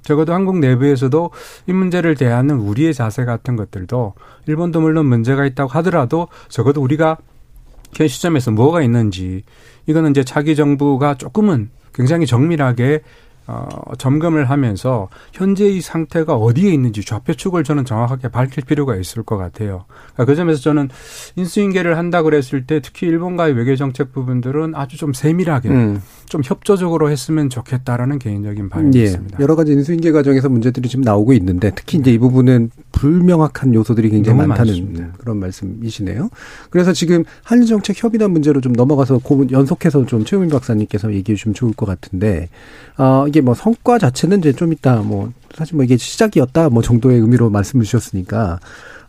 [0.02, 1.32] 적어도 한국 내부에서도
[1.68, 4.14] 이 문제를 대하는 우리의 자세 같은 것들도
[4.48, 7.18] 일본도 물론 문제가 있다고 하더라도 적어도 우리가
[7.94, 9.44] 현 시점에서 뭐가 있는지
[9.86, 13.02] 이거는 이제 차기 정부가 조금은 굉장히 정밀하게
[13.48, 19.86] 어, 점검을 하면서 현재의 상태가 어디에 있는지 좌표축을 저는 정확하게 밝힐 필요가 있을 것 같아요.
[20.14, 20.90] 그러니까 그 점에서 저는
[21.36, 26.02] 인수인계를 한다 그랬을 때 특히 일본과의 외교 정책 부분들은 아주 좀 세밀하게 음.
[26.28, 29.04] 좀 협조적으로 했으면 좋겠다라는 개인적인 바람이 예.
[29.04, 29.40] 있습니다.
[29.42, 34.38] 여러 가지 인수인계 과정에서 문제들이 지금 나오고 있는데 특히 이제 이 부분은 불명확한 요소들이 굉장히
[34.38, 35.14] 많다는 많습니다.
[35.18, 36.30] 그런 말씀이시네요.
[36.70, 41.74] 그래서 지금 한일정책 협의단 문제로 좀 넘어가서 그 연속해서 좀 최우민 박사님께서 얘기해 주시면 좋을
[41.74, 42.50] 것 같은데
[42.98, 47.20] 어, 이게 뭐 성과 자체는 이제 좀 이따 뭐 사실 뭐 이게 시작이었다 뭐 정도의
[47.20, 48.60] 의미로 말씀을 주셨으니까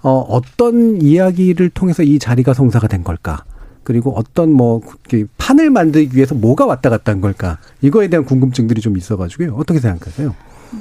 [0.02, 3.44] 어, 어떤 이야기를 통해서 이 자리가 성사가 된 걸까?
[3.82, 7.58] 그리고 어떤 뭐그 판을 만들기 위해서 뭐가 왔다 갔다 한 걸까?
[7.80, 9.54] 이거에 대한 궁금증들이 좀 있어가지고요.
[9.56, 10.34] 어떻게 생각하세요?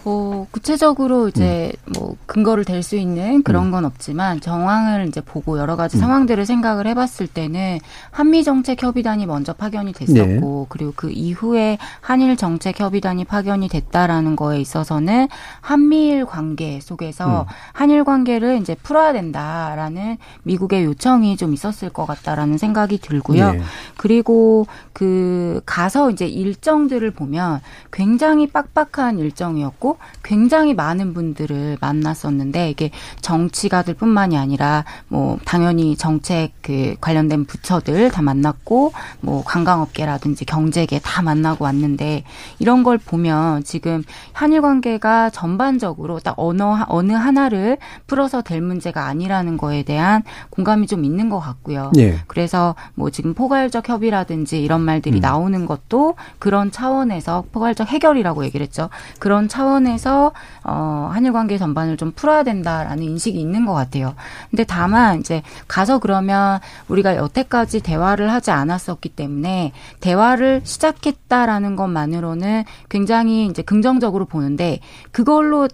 [0.03, 3.71] 뭐 구체적으로 이제 뭐 근거를 댈 수 있는 그런 음.
[3.71, 5.99] 건 없지만 정황을 이제 보고 여러 가지 음.
[5.99, 10.65] 상황들을 생각을 해봤을 때는 한미 정책 협의단이 먼저 파견이 됐었고 네.
[10.69, 15.27] 그리고 그 이후에 한일 정책 협의단이 파견이 됐다라는 거에 있어서는
[15.59, 17.45] 한미일 관계 속에서 음.
[17.73, 23.51] 한일 관계를 이제 풀어야 된다라는 미국의 요청이 좀 있었을 것 같다라는 생각이 들고요.
[23.51, 23.61] 네.
[23.97, 29.80] 그리고 그 가서 이제 일정들을 보면 굉장히 빡빡한 일정이었고
[30.23, 32.91] 굉장히 많은 분들을 만났었는데 이게
[33.21, 41.65] 정치가들뿐만이 아니라 뭐 당연히 정책 그 관련된 부처들 다 만났고 뭐 관광업계라든지 경제계 다 만나고
[41.65, 42.23] 왔는데
[42.59, 49.57] 이런 걸 보면 지금 한일 관계가 전반적으로 딱 어느 어느 하나를 풀어서 될 문제가 아니라는
[49.57, 51.91] 거에 대한 공감이 좀 있는 것 같고요.
[51.97, 52.19] 예.
[52.27, 55.21] 그래서 뭐 지금 포괄적 협의라든지 이런 말들이 음.
[55.21, 58.89] 나오는 것도 그런 차원에서 포괄적 해결이라고 얘기를 했죠.
[59.19, 60.31] 그런 차원 에서
[60.63, 64.13] 어 한일 관계 전반을 좀 풀어야 된다라는 인식이 있는 것 같아요.
[64.49, 73.45] 근데 다만 이제 가서 그러면 우리가 여태까지 대화를 하지 않았었기 때문에 대화를 시작했다라는 것만으로는 굉장히
[73.47, 74.79] 이제 긍정적으로 보는데
[75.11, 75.67] 그걸로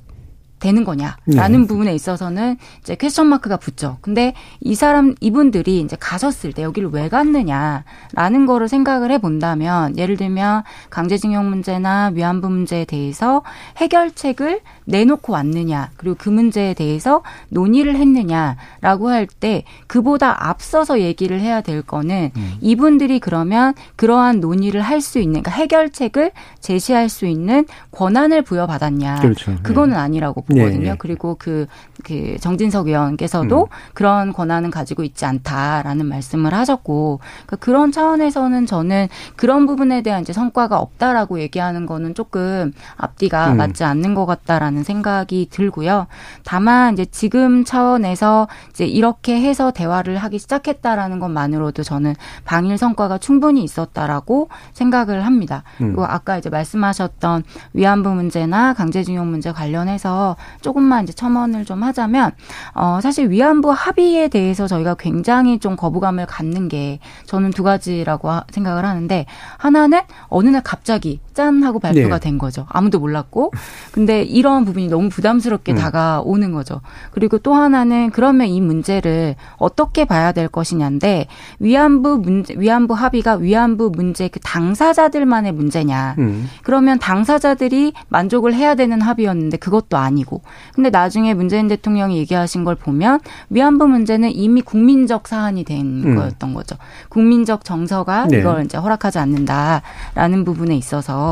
[0.60, 1.68] 되는 거냐라는 네.
[1.68, 3.98] 부분에 있어서는 이제 퀘스천 마크가 붙죠.
[4.02, 10.18] 근데 이 사람 이분들이 이제 가셨을 때 여기를 왜 갔느냐라는 거를 생각을 해 본다면 예를
[10.18, 13.44] 들면 강제징용 문제나 위안부 문제에 대해서
[13.78, 21.60] 해결책을 내놓고 왔느냐 그리고 그 문제에 대해서 논의를 했느냐라고 할 때 그보다 앞서서 얘기를 해야
[21.62, 28.42] 될 거는 이분들이 그러면 그러한 논의를 할 수 있는 그러니까 해결책을 제시할 수 있는 권한을
[28.42, 29.52] 부여받았냐 그렇죠.
[29.52, 29.58] 네.
[29.62, 30.80] 그거는 아니라고 보거든요.
[30.80, 30.96] 네, 네.
[30.98, 31.68] 그리고 그,
[32.04, 33.68] 그 정진석 의원께서도 음.
[33.94, 40.34] 그런 권한은 가지고 있지 않다라는 말씀을 하셨고 그러니까 그런 차원에서는 저는 그런 부분에 대한 이제
[40.34, 43.58] 성과가 없다라고 얘기하는 거는 조금 앞뒤가 음.
[43.58, 46.08] 맞지 않는 것 같다라는 생각이 들고요.
[46.44, 53.64] 다만 이제 지금 차원에서 이제 이렇게 해서 대화를 하기 시작했다라는 것만으로도 저는 방일 성과가 충분히
[53.64, 55.64] 있었다라고 생각을 합니다.
[55.82, 55.88] 음.
[55.88, 62.32] 그리고 아까 이제 말씀하셨던 위안부 문제나 강제징용 문제 관련해서 조금만 이제 첨언을 좀 하자 면
[62.76, 68.44] 어 사실 위안부 합의에 대해서 저희가 굉장히 좀 거부감을 갖는 게 저는 두 가지라고 하-
[68.52, 69.26] 생각을 하는데
[69.58, 72.20] 하나는 어느 날 갑자기 짠 하고 발표가 네.
[72.20, 72.66] 된 거죠.
[72.68, 73.52] 아무도 몰랐고.
[73.92, 75.78] 근데 이런 부분이 너무 부담스럽게 음.
[75.78, 76.82] 다가오는 거죠.
[77.12, 81.28] 그리고 또 하나는 그러면 이 문제를 어떻게 봐야 될 것이냐인데
[81.60, 86.16] 위안부 문제 위안부 합의가 위안부 문제 그 당사자들만의 문제냐.
[86.18, 86.50] 음.
[86.64, 90.42] 그러면 당사자들이 만족을 해야 되는 합의였는데 그것도 아니고.
[90.74, 93.20] 근데 나중에 문재인 대통령이 얘기하신 걸 보면
[93.52, 96.16] 위안부 문제는 이미 국민적 사안이 된 음.
[96.16, 96.78] 거였던 거죠.
[97.10, 98.40] 국민적 정서가 네.
[98.40, 101.27] 이걸 이제 허락하지 않는다라는 부분에 있어서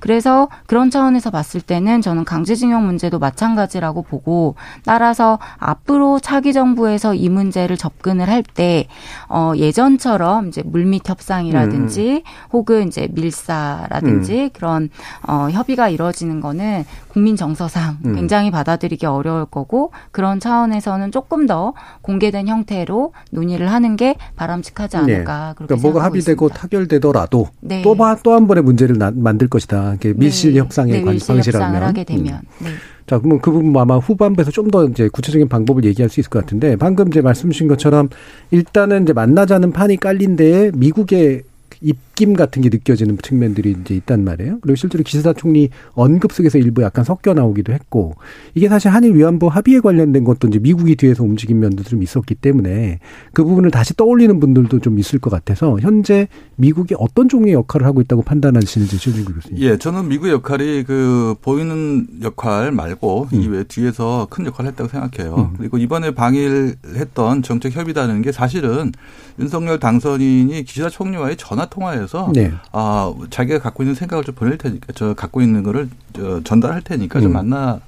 [0.00, 7.28] 그래서 그런 차원에서 봤을 때는 저는 강제징용 문제도 마찬가지라고 보고 따라서 앞으로 차기 정부에서 이
[7.28, 8.86] 문제를 접근을 할 때
[9.28, 12.48] 어, 예전처럼 이제 물밑 협상이라든지 음.
[12.52, 14.50] 혹은 이제 밀사라든지 음.
[14.52, 14.90] 그런
[15.26, 18.14] 어, 협의가 이루어지는 거는 국민 정서상 음.
[18.14, 25.48] 굉장히 받아들이기 어려울 거고 그런 차원에서는 조금 더 공개된 형태로 논의를 하는 게 바람직하지 않을까
[25.48, 25.54] 네.
[25.56, 26.60] 그렇게 그러니까 뭐가 합의되고 있습니다.
[26.60, 27.82] 타결되더라도 네.
[27.82, 29.90] 또또 한 번의 문제를 나, 만들 것이다.
[29.90, 30.60] 이렇게 밀실 네.
[30.60, 32.34] 협상의 네, 밀실 방식이라면 하게 되면.
[32.34, 32.64] 음.
[32.64, 32.70] 네.
[33.06, 36.40] 자, 그러면 그 부분 아마 후반부에서 좀 더 이제 구체적인 방법을 얘기할 수 있을 것
[36.40, 38.08] 같은데 방금 이제 말씀 주신 것처럼
[38.52, 41.42] 일단은 이제 만나자는 판이 깔린 데에 미국의
[41.80, 44.58] 입김 같은 게 느껴지는 측면들이 이제 있단 말이에요.
[44.60, 48.16] 그리고 실제로 기시다 총리 언급 속에서 일부 약간 섞여 나오기도 했고
[48.54, 52.98] 이게 사실 한일 위안부 합의에 관련된 것도 이제 미국이 뒤에서 움직인 면도 좀 있었기 때문에
[53.32, 58.02] 그 부분을 다시 떠올리는 분들도 좀 있을 것 같아서 현재 미국이 어떤 종류의 역할을 하고
[58.02, 59.62] 있다고 판단하시는지 최준구 교수님.
[59.62, 63.40] 예, 저는 미국의 역할이 그 보이는 역할 말고 음.
[63.40, 65.34] 이외 뒤에서 큰 역할을 했다고 생각해요.
[65.52, 65.56] 음.
[65.56, 68.92] 그리고 이번에 방일했던 정책 협의라는 게 사실은
[69.38, 72.52] 윤석열 당선인이 기시다 총리와의 전화 통화에서 네.
[72.72, 77.20] 아 자기가 갖고 있는 생각을 좀 보낼 테니까 저 갖고 있는 거를 저 전달할 테니까
[77.20, 77.32] 좀 음.
[77.34, 77.80] 만나.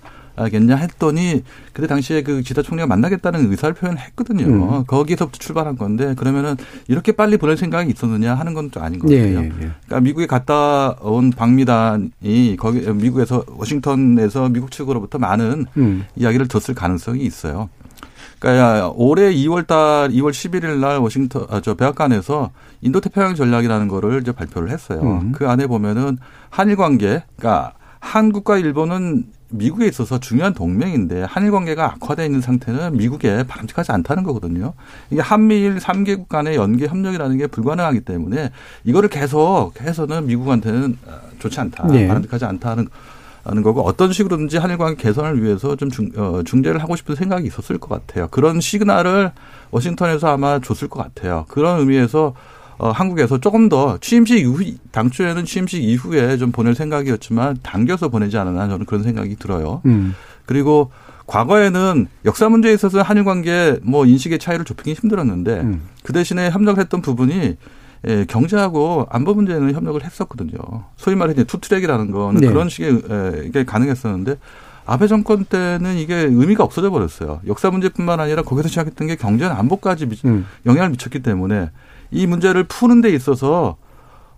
[0.51, 4.47] 겠냐 했더니 그때 당시에 그 기다 총리가 만나겠다는 의사를 표현했거든요.
[4.47, 4.85] 음.
[4.87, 6.57] 거기서부터 출발한 건데 그러면은
[6.89, 9.25] 이렇게 빨리 보낼 생각이 있었느냐 하는 건 좀 아닌 것 같아요.
[9.25, 9.51] 예, 예, 예.
[9.51, 16.07] 그러니까 미국에 갔다 온 방미단이 거기 미국에서 워싱턴에서 미국 측으로부터 많은 음.
[16.17, 17.69] 이야기를 듣을 가능성이 있어요.
[18.43, 22.51] 그러니까 올해 2월 달 2월 11일 날 워싱턴 아, 저 백악관에서
[22.81, 25.01] 인도 태평양 전략이라는 거를 이제 발표를 했어요.
[25.01, 25.31] 음.
[25.31, 26.19] 그 안에 보면은
[26.51, 33.45] 한일 관계 그러니까 한국과 일본은 미국에 있어서 중요한 동맹인데 한일 관계가 악화되어 있는 상태는 미국에
[33.45, 34.73] 바람직하지 않다는 거거든요.
[35.11, 38.51] 이게 한미일 3개국 간의 연계 협력이라는 게 불가능하기 때문에
[38.83, 40.99] 이거를 계속 해서는 미국한테는
[41.39, 41.87] 좋지 않다.
[41.87, 42.09] 네.
[42.09, 42.89] 바람직하지 않다는
[43.45, 47.47] 하는 거고 어떤 식으로든지 한일 관계 개선을 위해서 좀 중, 어, 중재를 하고 싶은 생각이
[47.47, 48.29] 있었을 것 같아요.
[48.31, 49.33] 그런 시그널을
[49.71, 51.45] 워싱턴에서 아마 줬을 것 같아요.
[51.49, 52.35] 그런 의미에서
[52.79, 54.59] 어, 한국에서 조금 더 취임식 이후,
[54.91, 59.83] 당초에는 취임식 이후에 좀 보낼 생각이었지만 당겨서 보내지 않았나 저는 그런 생각이 들어요.
[59.87, 60.15] 음.
[60.47, 60.91] 그리고
[61.27, 65.83] 과거에는 역사 문제에 있어서 한일 관계 뭐 인식의 차이를 좁히기 힘들었는데 음.
[66.03, 67.57] 그 대신에 협력을 했던 부분이
[68.09, 70.59] 예, 경제하고 안보 문제는 협력을 했었거든요.
[70.97, 72.49] 소위 말해 이제 투트랙이라는 거는 네.
[72.49, 74.37] 그런 식의 예, 이게 가능했었는데
[74.85, 77.41] 아베 정권 때는 이게 의미가 없어져 버렸어요.
[77.47, 80.47] 역사 문제뿐만 아니라 거기서 시작했던 게 경제나 안보까지 미, 음.
[80.67, 81.71] 영향을 미쳤기 때문에
[82.11, 83.77] 이 문제를 푸는 데 있어서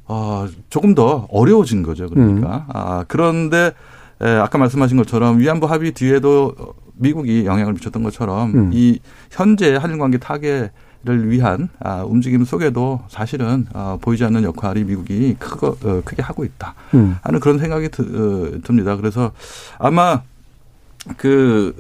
[0.07, 2.09] 어, 조금 더 어려워진 거죠.
[2.11, 2.67] 그러니까.
[2.69, 2.73] 음.
[2.75, 3.73] 아, 그런데
[4.21, 6.55] 에, 아까 말씀하신 것처럼 위안부 합의 뒤에도
[6.97, 8.71] 미국이 영향을 미쳤던 것처럼 음.
[8.73, 9.01] 이
[9.31, 15.77] 현재 한일 관계 타개를 위한 아, 움직임 속에도 사실은 어, 보이지 않는 역할이 미국이 크거,
[15.85, 17.17] 어, 크게 하고 있다 음.
[17.21, 18.97] 하는 그런 생각이 드, 어, 듭니다.
[18.97, 19.33] 그래서
[19.79, 20.23] 아마
[21.19, 21.75] 그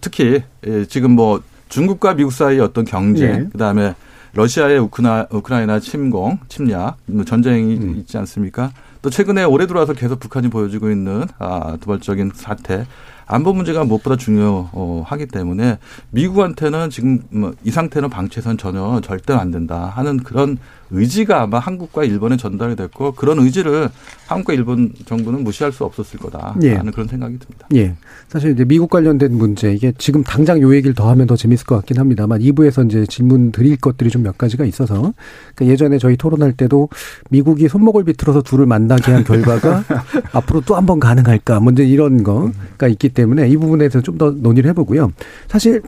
[0.00, 3.48] 특히 예, 지금 뭐 중국과 미국 사이의 어떤 경제 네.
[3.52, 3.94] 그다음에
[4.32, 7.96] 러시아의 우크라, 우크라이나 침공 침략 뭐 전쟁이 음.
[7.98, 8.70] 있지 않습니까?
[9.02, 12.86] 또 최근에 올해 들어와서 계속 북한이 보여주고 있는 아, 도발적인 사태
[13.26, 15.78] 안보 문제가 무엇보다 중요하기 때문에
[16.10, 20.58] 미국한테는 지금 뭐 이 상태는 방치해서는 전혀 절대 안 된다 하는 그런
[20.90, 23.88] 의지가 아마 한국과 일본에 전달이 됐고 그런 의지를
[24.26, 26.78] 한국과 일본 정부는 무시할 수 없었을 거다라는 예.
[26.92, 27.66] 그런 생각이 듭니다.
[27.74, 27.94] 예.
[28.28, 31.76] 사실 이제 미국 관련된 문제 이게 지금 당장 요 얘기를 더 하면 더 재밌을 것
[31.76, 35.12] 같긴 합니다만 2부에서 이제 질문 드릴 것들이 좀 몇 가지가 있어서
[35.54, 36.88] 그러니까 예전에 저희 토론할 때도
[37.30, 39.84] 미국이 손목을 비틀어서 둘을 만나게 한 결과가
[40.32, 44.16] 앞으로 또 한 번 가능할까 문제 뭐 이런 거가 있기 때문에 이 부분에 대해서 좀
[44.18, 45.12] 더 논의를 해보고요.
[45.46, 45.82] 사실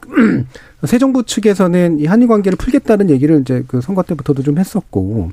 [0.84, 5.30] 새 정부 측에서는 이 한일 관계를 풀겠다는 얘기를 이제 그 선거 때부터도 좀 했었고,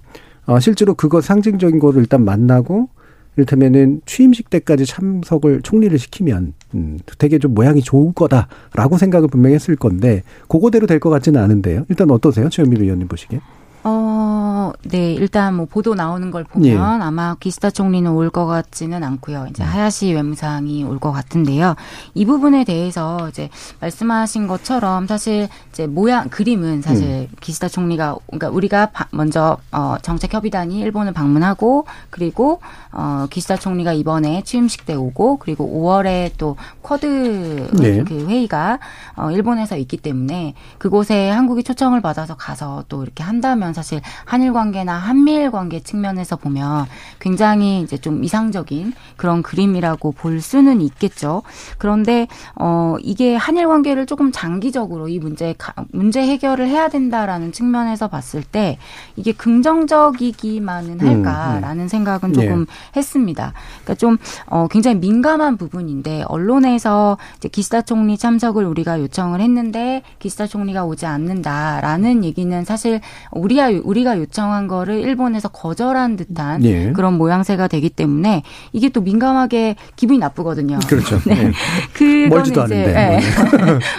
[0.47, 2.89] 어, 실제로 그거 상징적인 거를 일단 만나고,
[3.37, 9.75] 이를테면은 취임식 때까지 참석을 총리를 시키면 음, 되게 좀 모양이 좋을 거다라고 생각을 분명히 했을
[9.75, 11.85] 건데 그거대로 될 것 같지는 않은데요.
[11.89, 13.41] 일단 어떠세요, 최현미 의원님 보시기에?
[13.87, 16.75] 어, 네, 일단 뭐 보도 나오는 걸 보면 예.
[16.75, 19.45] 아마 기시다 총리는 올 것 같지는 않고요.
[19.51, 19.67] 이제 음.
[19.69, 21.75] 하야시 외무상이 올 것 같은데요.
[22.15, 27.27] 이 부분에 대해서 이제 말씀하신 것처럼 사실 이제 모양 그림은 사실 음.
[27.39, 34.41] 기시다 총리가 그러니까 우리가 먼저 어 정책 협의단이 일본을 방문하고 그리고 어 기시다 총리가 이번에
[34.43, 38.03] 취임식 때 오고 그리고 5월에 또 쿼드 네.
[38.03, 38.79] 그 회의가
[39.15, 44.93] 어 일본에서 있기 때문에 그곳에 한국이 초청을 받아서 가서 또 이렇게 한다면 사실 한일 관계나
[44.93, 46.87] 한미일 관계 측면에서 보면
[47.19, 51.43] 굉장히 이제 좀 이상적인 그런 그림이라고 볼 수는 있겠죠.
[51.77, 55.53] 그런데 어 이게 한일 관계를 조금 장기적으로 이 문제
[55.91, 58.77] 문제 해결을 해야 된다라는 측면에서 봤을 때
[59.15, 61.87] 이게 긍정적이기만은 할까라는 음, 음.
[61.87, 62.73] 생각은 조금 네.
[62.95, 63.53] 했습니다.
[63.83, 70.47] 그러니까 좀 어, 굉장히 민감한 부분인데 언론에서 이제 기시다 총리 참석을 우리가 요청을 했는데 기시다
[70.47, 76.91] 총리가 오지 않는다라는 얘기는 사실 우리 가 우리가 요청한 거를 일본에서 거절한 듯한 네.
[76.93, 80.79] 그런 모양새가 되기 때문에 이게 또 민감하게 기분이 나쁘거든요.
[80.87, 81.19] 그렇죠.
[81.25, 81.35] 네.
[81.35, 81.51] 네.
[81.93, 82.93] 그거는 멀지도 이제 않은데.
[82.93, 83.19] 네.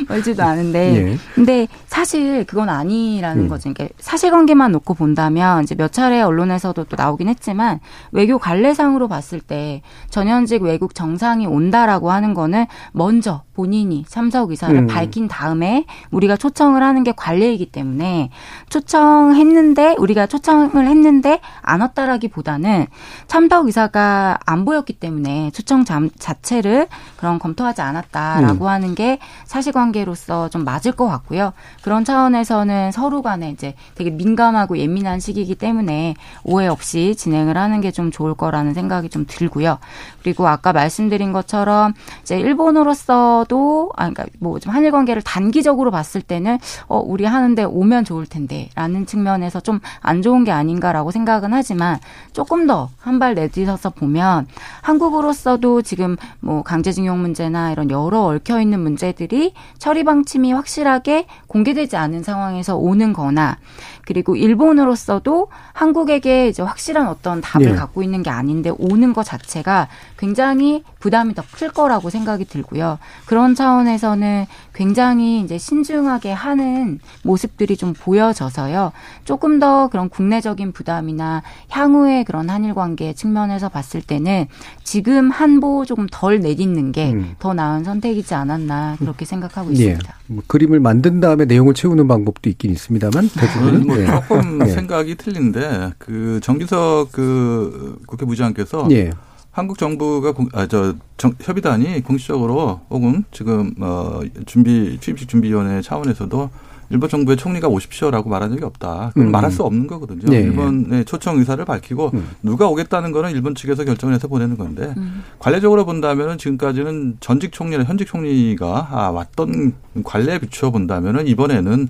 [0.09, 0.93] 멀지도 않은데.
[0.93, 1.17] 네.
[1.35, 3.49] 근데 사실 그건 아니라는 음.
[3.49, 3.73] 거죠.
[3.73, 7.81] 그러니까 사실관계만 놓고 본다면 이제 몇 차례 언론에서도 또 나오긴 했지만
[8.13, 14.87] 외교 관례상으로 봤을 때 전현직 외국 정상이 온다라고 하는 거는 먼저 본인이 참석 의사를 음.
[14.87, 18.31] 밝힌 다음에 우리가 초청을 하는 게 관례이기 때문에
[18.69, 22.87] 초청했 는데 우리가 초청을 했는데 안 왔다라기보다는
[23.27, 28.71] 참석 의사가 안 보였기 때문에 초청 자체를 그런 검토하지 않았다라고 음.
[28.71, 31.53] 하는 게 사실관계로서 좀 맞을 것 같고요.
[31.83, 37.91] 그런 차원에서는 서로 간에 이제 되게 민감하고 예민한 시기이기 때문에 오해 없이 진행을 하는 게
[37.97, 39.79] 좀 좋을 거라는 생각이 좀 들고요.
[40.23, 46.59] 그리고 아까 말씀드린 것처럼 이제 일본으로서도 아 그러니까 뭐 좀 한일 관계를 단기적으로 봤을 때는
[46.89, 51.99] 어 우리 하는데 오면 좋을 텐데라는 측면 에서 좀 안 좋은 게 아닌가라고 생각은 하지만
[52.33, 54.47] 조금 더 한 발 내딛어서 보면
[54.83, 62.23] 한국으로서도 지금 뭐 강제징용 문제나 이런 여러 얽혀 있는 문제들이 처리 방침이 확실하게 공개되지 않은
[62.23, 63.59] 상황에서 오는 거나
[64.07, 67.75] 그리고 일본으로서도 한국에게 이제 확실한 어떤 답을 네.
[67.75, 72.99] 갖고 있는 게 아닌데 오는 것 자체가 굉장히 부담이 더 클 거라고 생각이 들고요.
[73.25, 78.93] 그런 차원에서는 굉장히 이제 신중하게 하는 모습들이 좀 보여져서요.
[79.25, 84.47] 조금 더 그런 국내적인 부담이나 향후의 그런 한일 관계 측면에서 봤을 때는
[84.85, 87.57] 지금 한보 조금 덜 내딛는 게더 음.
[87.57, 89.75] 나은 선택이지 않았나 그렇게 생각하고 네.
[89.75, 90.15] 있습니다.
[90.27, 94.07] 뭐 그림을 만든 다음에 내용을 채우는 방법도 있긴 있습니다만 대부분 뭐 네.
[94.07, 94.67] 조금 네.
[94.67, 99.11] 생각이 틀린데 그 정기석 그 국회 부장께서 네.
[99.57, 106.51] 한국 정부가 아, 저 정, 협의단이 공식적으로 혹은 지금 어 준비 취임식 준비위원회 차원에서도
[106.91, 109.13] 일본 정부의 총리가 오십시오라고 말한 적이 없다.
[109.15, 109.33] 그건 음.
[109.33, 110.29] 말할 수 없는 거거든요.
[110.29, 110.41] 네.
[110.41, 112.29] 일본의 초청 의사를 밝히고 음.
[112.43, 115.25] 누가 오겠다는 거는 일본 측에서 결정을 해서 보내는 건데 음.
[115.39, 119.73] 관례적으로 본다면은 지금까지는 전직 총리나 현직 총리가 아, 왔던
[120.05, 121.89] 관례에 비추어 본다면은 이번에는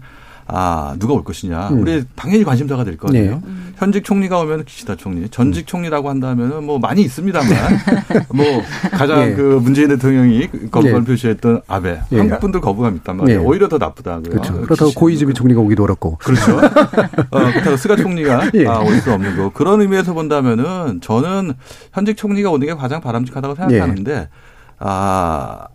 [0.49, 1.81] 아 누가 올 것이냐 음.
[1.81, 3.43] 우리 당연히 관심사가 될 거예요.
[3.45, 3.53] 네.
[3.77, 5.67] 현직 총리가 오면 기시다 총리, 전직 음.
[5.67, 7.49] 총리라고 한다면은 뭐 많이 있습니다만
[8.33, 8.45] 뭐
[8.93, 9.35] 가장 네.
[9.35, 11.05] 그 문재인 대통령이 거부감 네.
[11.05, 12.19] 표시했던 아베 네.
[12.19, 13.41] 한국 분들 거부감 있단 말이에요.
[13.41, 13.45] 네.
[13.47, 14.31] 오히려 더 나쁘다고요.
[14.31, 14.61] 그렇죠.
[14.63, 16.59] 그렇다고 고이즈미 총리가 오기도 어렵고 그렇죠.
[17.31, 18.67] 어, 그렇다고 스가 총리가 예.
[18.67, 21.53] 아, 올 수 없는 거 그런 의미에서 본다면은 저는
[21.93, 24.29] 현직 총리가 오는 게 가장 바람직하다고 생각하는데 예.
[24.79, 25.67] 아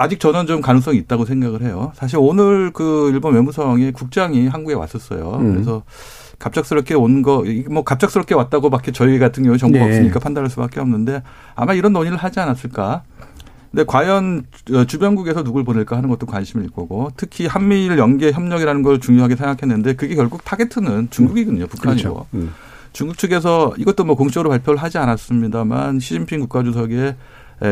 [0.00, 1.92] 아직 저는 좀 가능성이 있다고 생각을 해요.
[1.94, 5.36] 사실 오늘 그 일본 외무성의 국장이 한국에 왔었어요.
[5.40, 5.52] 음.
[5.52, 5.82] 그래서
[6.38, 9.90] 갑작스럽게 온 거, 뭐 갑작스럽게 왔다고밖에 저희 같은 경우 정보가 네.
[9.90, 11.22] 없으니까 판단할 수밖에 없는데
[11.54, 13.02] 아마 이런 논의를 하지 않았을까.
[13.70, 14.46] 근데 과연
[14.88, 20.14] 주변국에서 누굴 보낼까 하는 것도 관심일 거고 특히 한미일 연계 협력이라는 걸 중요하게 생각했는데 그게
[20.14, 21.66] 결국 타겟은 중국이거든요.
[21.66, 22.02] 북한이고.
[22.02, 22.26] 그렇죠.
[22.32, 22.54] 음.
[22.94, 27.16] 중국 측에서 이것도 뭐 공식적으로 발표를 하지 않았습니다만 시진핑 국가주석의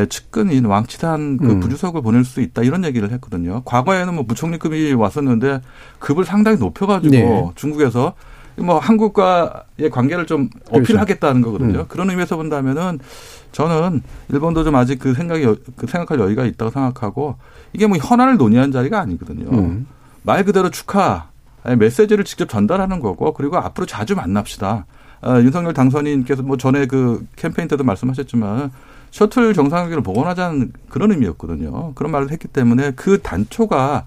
[0.09, 1.59] 측근인 왕치산 그 음.
[1.59, 3.61] 부주석을 보낼 수 있다 이런 얘기를 했거든요.
[3.65, 5.61] 과거에는 뭐 부총리급이 왔었는데
[5.99, 7.51] 급을 상당히 높여가지고 네.
[7.55, 8.13] 중국에서
[8.57, 10.79] 뭐 한국과의 관계를 좀 그렇죠.
[10.81, 11.79] 어필하겠다는 거거든요.
[11.79, 11.85] 음.
[11.87, 12.99] 그런 의미에서 본다면은
[13.51, 15.43] 저는 일본도 좀 아직 그 생각이
[15.75, 17.35] 그 생각할 여유가 있다고 생각하고
[17.73, 19.49] 이게 뭐 현안을 논의한 자리가 아니거든요.
[19.49, 19.87] 음.
[20.23, 21.29] 말 그대로 축하
[21.63, 24.85] 메시지를 직접 전달하는 거고 그리고 앞으로 자주 만납시다.
[25.21, 28.71] 어, 윤석열 당선인께서 뭐 전에 그 캠페인 때도 말씀하셨지만
[29.11, 31.93] 셔틀 정상회의를 복원하자는 그런 의미였거든요.
[31.95, 34.05] 그런 말을 했기 때문에 그 단초가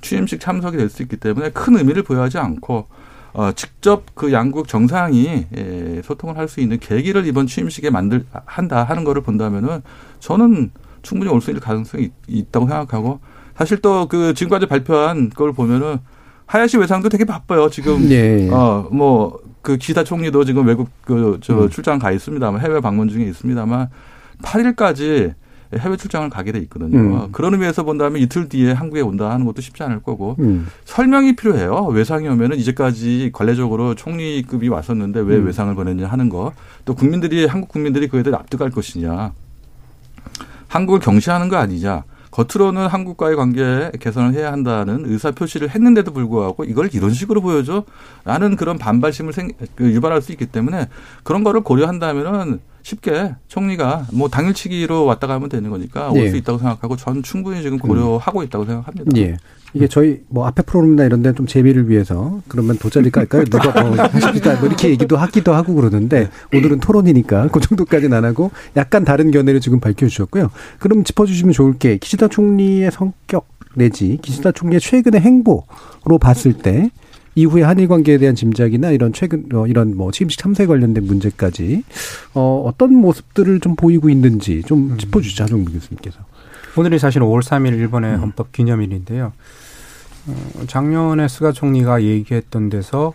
[0.00, 2.86] 취임식 참석이 될 수 있기 때문에 큰 의미를 부여하지 않고
[3.32, 8.84] 어, 직접 그 양국 정상이 예, 소통을 할 수 있는 계기를 이번 취임식에 만들 한다
[8.84, 9.82] 하는 거를 본다면은
[10.20, 10.70] 저는
[11.02, 13.20] 충분히 올 수 있는 가능성이 있 다고 생각하고
[13.56, 15.98] 사실 또 그 지금까지 발표한 걸 보면은
[16.46, 17.70] 하야시 외상도 되게 바빠요.
[17.70, 18.48] 지금 네.
[18.50, 21.70] 어뭐 그 기다 총리도 지금 외국 그저 음.
[21.70, 23.88] 출장 가 있습니다만 해외 방문 중에 있습니다만
[24.42, 25.34] 8일까지
[25.78, 26.98] 해외 출장을 가게 돼 있거든요.
[26.98, 27.32] 음.
[27.32, 30.68] 그런 의미에서 본다면 이틀 뒤에 한국에 온다 하는 것도 쉽지 않을 거고 음.
[30.84, 31.86] 설명이 필요해요.
[31.86, 35.46] 외상이 오면은 이제까지 관례적으로 총리급이 왔었는데 왜 음.
[35.46, 36.52] 외상을 보냈냐 하는 거.
[36.84, 39.32] 또 국민들이 한국 국민들이 그에 대해 납득할 것이냐.
[40.68, 42.04] 한국을 경시하는 거 아니냐.
[42.30, 47.84] 겉으로는 한국과의 관계 개선을 해야 한다는 의사 표시를 했는데도 불구하고 이걸 이런 식으로 보여줘?
[48.24, 50.88] 라는 그런 반발심을 생, 그 유발할 수 있기 때문에
[51.22, 56.38] 그런 거를 고려한다면은 쉽게 총리가 뭐 당일치기로 왔다 가면 되는 거니까 올수 예.
[56.38, 58.44] 있다고 생각하고 저는 충분히 지금 고려하고 음.
[58.44, 59.10] 있다고 생각합니다.
[59.16, 59.38] 예.
[59.72, 63.44] 이게 저희 뭐 앞에 프로그램이나 이런 데는 좀 재미를 위해서 그러면 돗자리 깔까요?
[63.46, 64.54] 누가 뭐 하십니까?
[64.56, 69.60] 뭐 이렇게 얘기도 하기도 하고 그러는데 오늘은 토론이니까 그 정도까지는 안 하고 약간 다른 견해를
[69.60, 70.50] 지금 밝혀주셨고요.
[70.78, 76.90] 그럼 짚어주시면 좋을 게 기시다 총리의 성격 내지 기시다 총리의 최근의 행보로 봤을 때
[77.34, 81.82] 이후에 한일 관계에 대한 짐작이나 이런 최근 어, 이런 뭐 취임식 참사에 관련된 문제까지
[82.34, 84.98] 어 어떤 모습들을 좀 보이고 있는지 좀 음.
[84.98, 86.18] 짚어주시죠 하정민 교수님께서.
[86.76, 88.20] 오늘이 사실 5월 3일 일본의 음.
[88.20, 89.32] 헌법 기념일인데요.
[90.26, 93.14] 어, 작년에 스가 총리가 얘기했던 데서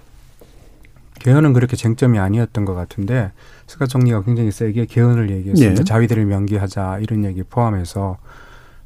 [1.20, 3.32] 개헌은 그렇게 쟁점이 아니었던 것 같은데
[3.67, 5.76] 스가 총리가 굉장히 세게 개헌을 얘기했습니다.
[5.76, 5.84] 네.
[5.84, 8.17] 자위대를 명기하자 이런 얘기 포함해서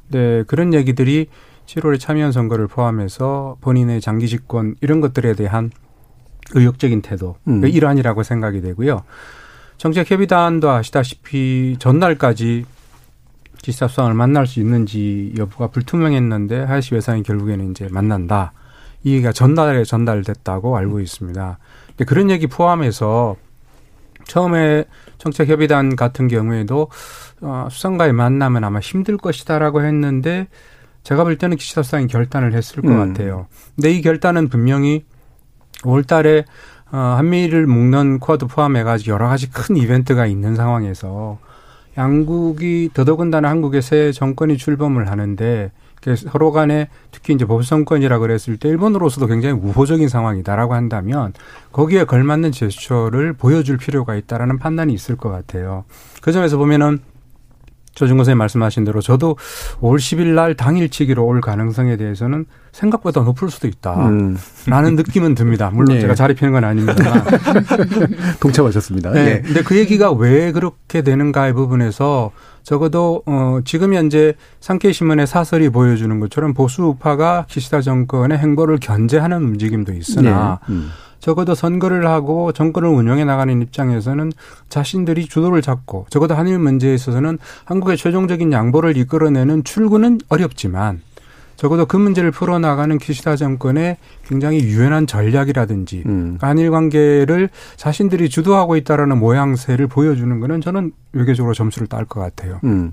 [0.08, 1.28] 네 그런 얘기들이
[1.66, 5.70] 7월에 참여연 선거를 포함해서 본인의 장기 집권 이런 것들에 대한
[6.52, 7.64] 의욕적인 태도 음.
[7.66, 9.02] 일환이라고 생각이 되고요.
[9.78, 12.64] 정책 협의단도 아시다시피 전날까지
[13.62, 18.52] 기사수상을 만날 수 있는지 여부가 불투명했는데 하야시 외상이 결국에는 이제 만난다.
[19.02, 21.58] 이 얘기가 전날에 전달됐다고 알고 있습니다.
[21.88, 23.36] 근데 그런 얘기 포함해서
[24.26, 24.84] 처음에
[25.18, 26.88] 정책협의단 같은 경우에도
[27.40, 30.48] 어, 수상과의 만남은 아마 힘들 것이다라고 했는데
[31.04, 33.12] 제가 볼 때는 기시다 수상이 결단을 했을 것 음.
[33.12, 33.46] 같아요.
[33.76, 35.04] 근데 이 결단은 분명히
[35.82, 36.44] 5월 달에
[36.90, 41.38] 어, 한미를 묶는 쿼드 포함해가지고 여러 가지 큰 이벤트가 있는 상황에서
[41.96, 45.70] 양국이 더더군다나 한국의 새 정권이 출범을 하는데
[46.16, 51.32] 서로 간에 특히 이제 보수정권이라 그랬을 때 일본으로서도 굉장히 우호적인 상황이다라고 한다면
[51.72, 55.84] 거기에 걸맞는 제스처를 보여줄 필요가 있다라는 판단이 있을 것 같아요.
[56.20, 57.00] 그 점에서 보면은
[57.94, 59.36] 조준권 선생님 말씀하신 대로 저도
[59.80, 64.08] 5월 10일 날 당일치기로 올 가능성에 대해서는 생각보다 높을 수도 있다.
[64.08, 64.36] 음.
[64.66, 65.70] 라는 느낌은 듭니다.
[65.72, 66.00] 물론 네.
[66.00, 67.24] 제가 자리 피는 건 아닙니다만.
[68.40, 69.10] 동참하셨습니다.
[69.10, 69.24] 네.
[69.24, 69.42] 네.
[69.42, 72.32] 근데 그 얘기가 왜 그렇게 되는가의 부분에서
[72.64, 79.42] 적어도 어 지금 현재 상케이 신문의 사설이 보여주는 것처럼 보수 우파가 기시다 정권의 행보를 견제하는
[79.42, 80.74] 움직임도 있으나 네.
[80.74, 80.90] 음.
[81.24, 84.30] 적어도 선거를 하고 정권을 운영해 나가는 입장에서는
[84.68, 91.00] 자신들이 주도를 잡고 적어도 한일 문제에 있어서는 한국의 최종적인 양보를 이끌어내는 출구는 어렵지만
[91.56, 93.96] 적어도 그 문제를 풀어나가는 기시다 정권의
[94.26, 96.20] 굉장히 유연한 전략이라든지 음.
[96.36, 102.60] 그러니까 한일 관계를 자신들이 주도하고 있다라는 모양새를 보여주는 거는 저는 외교적으로 점수를 딸 것 같아요.
[102.64, 102.92] 음.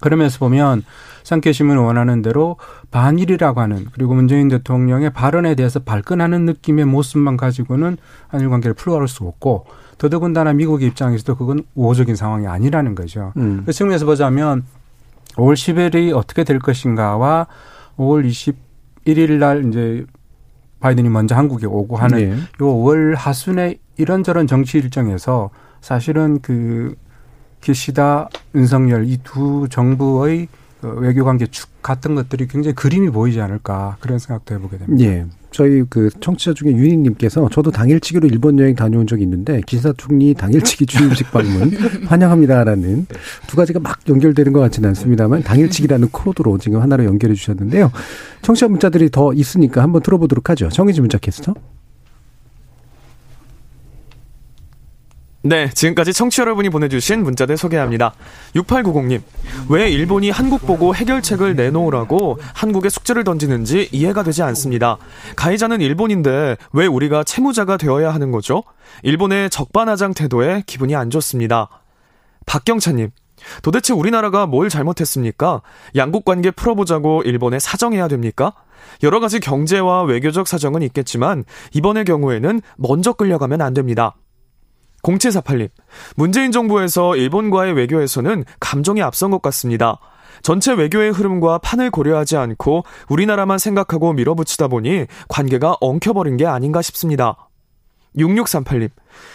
[0.00, 0.82] 그러면서 보면
[1.24, 2.56] 상케신문이 원하는 대로
[2.90, 9.24] 반일이라고 하는 그리고 문재인 대통령의 발언에 대해서 발끈하는 느낌의 모습만 가지고는 한일 관계를 풀어갈 수
[9.24, 9.66] 없고
[9.98, 13.32] 더더군다나 미국의 입장에서도 그건 우호적인 상황이 아니라는 거죠.
[13.36, 13.62] 음.
[13.66, 14.64] 그 측면에서 보자면
[15.34, 17.46] 5월 10일이 어떻게 될 것인가와
[17.98, 18.26] 5월
[19.04, 20.06] 21일 날 이제
[20.80, 22.36] 바이든이 먼저 한국에 오고 하는 네.
[22.60, 26.94] 요월 하순의 이런저런 정치 일정에서 사실은 그
[27.60, 30.48] 기시다, 윤석열 이 두 정부의
[30.80, 35.04] 그 외교 관계 축 같은 것들이 굉장히 그림이 보이지 않을까 그런 생각도 해보게 됩니다.
[35.04, 35.24] 예.
[35.50, 40.86] 저희 그 청취자 중에 윤희님께서 저도 당일치기로 일본 여행 다녀온 적이 있는데 기사 총리 당일치기
[40.86, 41.72] 주임식 방문
[42.06, 43.06] 환영합니다라는
[43.46, 47.90] 두 가지가 막 연결되는 것 같지는 않습니다만 당일치기라는 코드로 지금 하나로 연결해 주셨는데요.
[48.42, 50.68] 청취자 문자들이 더 있으니까 한번 들어보도록 하죠.
[50.68, 51.54] 정의지 문자 캐스터.
[55.42, 58.12] 네, 지금까지 청취 여러분이 보내주신 문자들 소개합니다.
[58.56, 59.22] 6890님,
[59.68, 64.98] 왜 일본이 한국 보고 해결책을 내놓으라고 한국에 숙제를 던지는지 이해가 되지 않습니다.
[65.36, 68.64] 가해자는 일본인데 왜 우리가 채무자가 되어야 하는 거죠?
[69.04, 71.68] 일본의 적반하장 태도에 기분이 안 좋습니다.
[72.46, 73.10] 박경찬님,
[73.62, 75.62] 도대체 우리나라가 뭘 잘못했습니까?
[75.94, 78.54] 양국 관계 풀어보자고 일본에 사정해야 됩니까?
[79.04, 84.16] 여러 가지 경제와 외교적 사정은 있겠지만 이번의 경우에는 먼저 끌려가면 안 됩니다.
[85.02, 85.70] 0748님,
[86.16, 89.98] 문재인 정부에서 일본과의 외교에서는 감정이 앞선 것 같습니다.
[90.42, 97.48] 전체 외교의 흐름과 판을 고려하지 않고 우리나라만 생각하고 밀어붙이다 보니 관계가 엉켜버린 게 아닌가 싶습니다.
[98.16, 98.90] 6638님,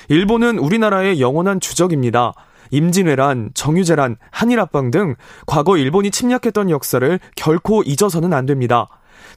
[0.10, 2.34] 일본은 우리나라의 영원한 주적입니다.
[2.72, 8.88] 임진왜란, 정유재란, 한일합방 등 과거 일본이 침략했던 역사를 결코 잊어서는 안 됩니다.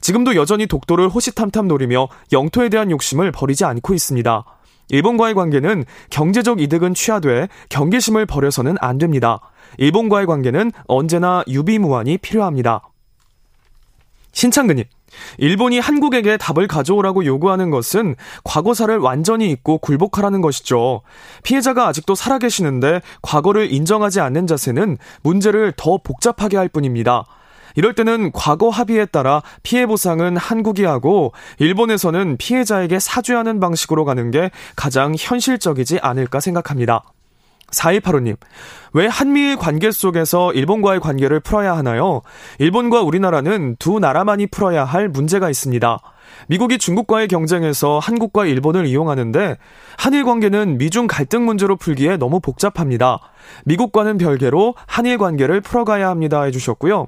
[0.01, 4.43] 지금도 여전히 독도를 호시탐탐 노리며 영토에 대한 욕심을 버리지 않고 있습니다.
[4.89, 9.39] 일본과의 관계는 경제적 이득은 취하되 경계심을 버려서는 안 됩니다.
[9.77, 12.81] 일본과의 관계는 언제나 유비무환이 필요합니다.
[14.31, 14.85] 신창근님,
[15.37, 21.01] 일본이 한국에게 답을 가져오라고 요구하는 것은 과거사를 완전히 잊고 굴복하라는 것이죠.
[21.43, 27.25] 피해자가 아직도 살아계시는데 과거를 인정하지 않는 자세는 문제를 더 복잡하게 할 뿐입니다.
[27.77, 34.49] 이럴 때는 과거 합의에 따라 피해 보상은 한국이 하고 일본에서는 피해자에게 사죄하는 방식으로 가는 게
[34.75, 37.03] 가장 현실적이지 않을까 생각합니다.
[37.71, 38.37] 4285님,
[38.93, 42.21] 왜 한미일 관계 속에서 일본과의 관계를 풀어야 하나요?
[42.57, 45.99] 일본과 우리나라는 두 나라만이 풀어야 할 문제가 있습니다.
[46.47, 49.57] 미국이 중국과의 경쟁에서 한국과 일본을 이용하는데
[49.97, 53.19] 한일 관계는 미중 갈등 문제로 풀기에 너무 복잡합니다.
[53.65, 57.07] 미국과는 별개로 한일 관계를 풀어가야 합니다 해주셨고요.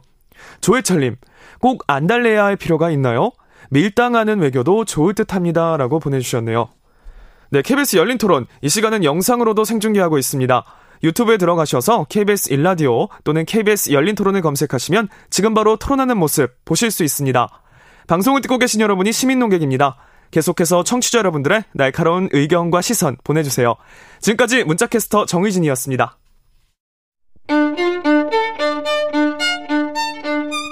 [0.61, 1.15] 조혜철님,
[1.59, 3.31] 꼭 안달내야 할 필요가 있나요?
[3.69, 5.77] 밀당하는 외교도 좋을 듯 합니다.
[5.77, 6.69] 라고 보내주셨네요.
[7.51, 8.45] 네, KBS 열린 토론.
[8.61, 10.63] 이 시간은 영상으로도 생중계하고 있습니다.
[11.03, 17.03] 유튜브에 들어가셔서 KBS 일라디오 또는 KBS 열린 토론을 검색하시면 지금 바로 토론하는 모습 보실 수
[17.03, 17.47] 있습니다.
[18.07, 19.97] 방송을 듣고 계신 여러분이 시민 농객입니다.
[20.31, 23.75] 계속해서 청취자 여러분들의 날카로운 의견과 시선 보내주세요.
[24.19, 26.17] 지금까지 문자캐스터 정의진이었습니다.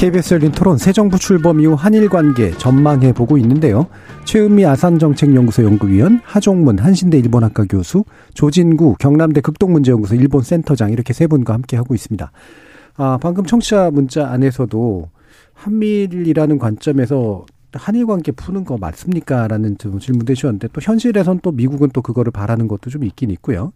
[0.00, 3.86] KBS 열린 토론 새 정부 출범 이후 한일 관계 전망해 보고 있는데요.
[4.24, 11.52] 최은미 아산정책연구소 연구위원, 하종문 한신대 일본학과 교수, 조진구 경남대 극동문제연구소 일본 센터장 이렇게 세 분과
[11.52, 12.32] 함께 하고 있습니다.
[12.96, 15.10] 아, 방금 청취자 문자 안에서도
[15.52, 17.44] 한미일이라는 관점에서
[17.74, 19.48] 한일 관계 푸는 거 맞습니까?
[19.48, 23.72] 라는 질문도 해주셨는데 또 현실에선 또 미국은 또 그거를 바라는 것도 좀 있긴 있고요.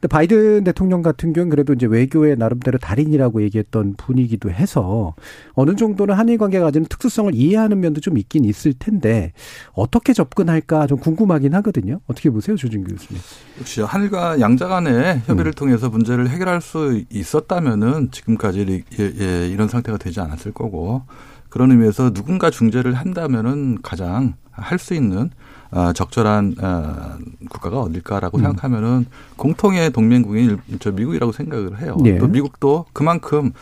[0.00, 5.14] 근데 바이든 대통령 같은 경우는 그래도 이제 외교의 나름대로 달인이라고 얘기했던 분이기도 해서
[5.52, 9.32] 어느 정도는 한일 관계가 가지는 특수성을 이해하는 면도 좀 있긴 있을 텐데
[9.72, 12.00] 어떻게 접근할까 좀 궁금하긴 하거든요.
[12.06, 13.20] 어떻게 보세요, 조준 교수님?
[13.58, 15.54] 역시 한일과 양자 간의 협의를 음.
[15.54, 21.02] 통해서 문제를 해결할 수 있었다면은 지금까지 예, 예, 이런 상태가 되지 않았을 거고
[21.50, 25.30] 그런 의미에서 누군가 중재를 한다면은 가장 할 수 있는
[25.72, 27.18] 어, 적절한 어,
[27.48, 28.42] 국가가 어딜까라고 음.
[28.42, 29.06] 생각하면은
[29.36, 31.96] 공통의 동맹국인 저 미국이라고 생각을 해요.
[32.02, 32.18] 네.
[32.18, 33.52] 또 미국도 그만큼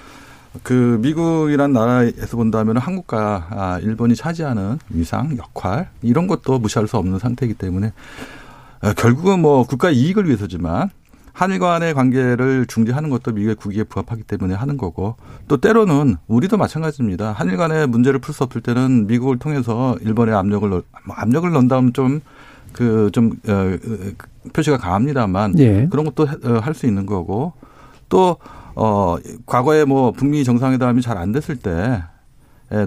[0.62, 7.18] 그 미국이란 나라에서 본다면 한국과 아, 일본이 차지하는 위상, 역할 이런 것도 무시할 수 없는
[7.18, 7.92] 상태이기 때문에
[8.82, 10.90] 어, 결국은 뭐 국가 이익을 위해서지만
[11.38, 15.14] 한일 간의 관계를 중재하는 것도 미국의 국익에 부합하기 때문에 하는 거고
[15.46, 17.30] 또 때로는 우리도 마찬가지입니다.
[17.30, 22.20] 한일 간의 문제를 풀 수 없을 때는 미국을 통해서 일본에 압력을 뭐 압력을 넣는다면 좀
[22.72, 25.86] 그좀 그, 어, 표시가 강합니다만 예.
[25.88, 27.52] 그런 것도 어, 할수 있는 거고
[28.08, 28.38] 또
[28.74, 29.16] 어,
[29.46, 32.02] 과거에 뭐 북미 정상회담이 잘 안 됐을 때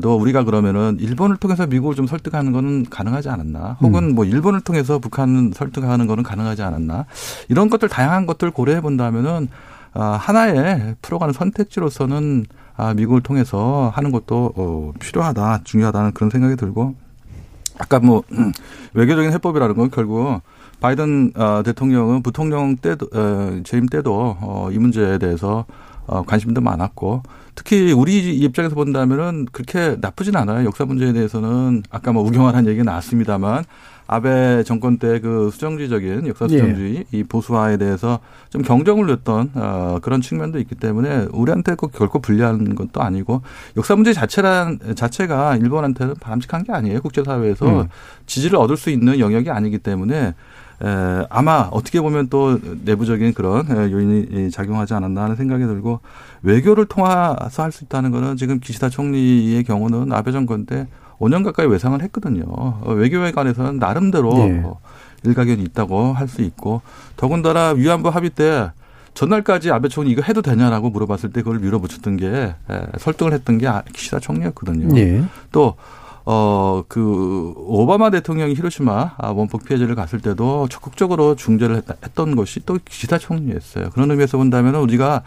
[0.01, 3.77] 도 우리가 그러면은 일본을 통해서 미국을 좀 설득하는 거는 가능하지 않았나?
[3.82, 4.15] 혹은 음.
[4.15, 7.05] 뭐 일본을 통해서 북한을 설득하는 거는 가능하지 않았나?
[7.49, 9.47] 이런 것들 다양한 것들 고려해 본다면은
[9.93, 12.45] 아, 하나의 풀어가는 선택지로서는
[12.77, 16.95] 아, 미국을 통해서 하는 것도 어, 필요하다, 중요하다는 그런 생각이 들고
[17.79, 18.51] 아까 뭐 음,
[18.93, 20.41] 외교적인 해법이라는 건 결국
[20.79, 25.65] 바이든 어, 대통령은 부통령 때도 어, 재임 때도 어, 이 문제에 대해서
[26.07, 27.23] 어, 관심도 많았고
[27.55, 30.65] 특히 우리 입장에서 본다면은 그렇게 나쁘진 않아요.
[30.65, 33.63] 역사 문제에 대해서는 아까 뭐 우경화한 얘기가 나왔습니다만
[34.07, 37.17] 아베 정권 때 그 수정주의적인 역사 수정주의 예.
[37.17, 42.75] 이 보수화에 대해서 좀 경종을 냈던 어, 그런 측면도 있기 때문에 우리한테 꼭 결코 불리한
[42.75, 43.41] 것도 아니고
[43.77, 47.01] 역사 문제 자체란 자체가 일본한테는 바람직한 게 아니에요.
[47.01, 47.87] 국제사회에서 음.
[48.25, 50.33] 지지를 얻을 수 있는 영역이 아니기 때문에
[50.84, 55.99] 에, 아마 어떻게 보면 또 내부적인 그런 요인이 작용하지 않았나 하는 생각이 들고
[56.41, 60.88] 외교를 통해서 할 수 있다는 거는 지금 기시다 총리의 경우는 아베 정권 때
[61.19, 62.45] 5년 가까이 외상을 했거든요.
[62.47, 64.63] 어, 외교에 관해서는 나름대로 네.
[65.23, 66.82] 일가견이 있다고 할 수 있고
[67.15, 68.71] 더군다나 위안부 합의 때
[69.13, 72.55] 전날까지 아베 총리 이거 해도 되냐라고 물어봤을 때 그걸 밀어붙였던 게
[72.97, 74.88] 설득을 했던 게 기시다 총리였거든요.
[74.95, 75.23] 네.
[75.51, 75.75] 또
[76.26, 83.17] 어, 그, 오바마 대통령이 히로시마 원폭 피해자를 갔을 때도 적극적으로 중재를 했던 것이 또 기시다
[83.17, 83.89] 총리였어요.
[83.89, 85.24] 그런 의미에서 본다면 우리가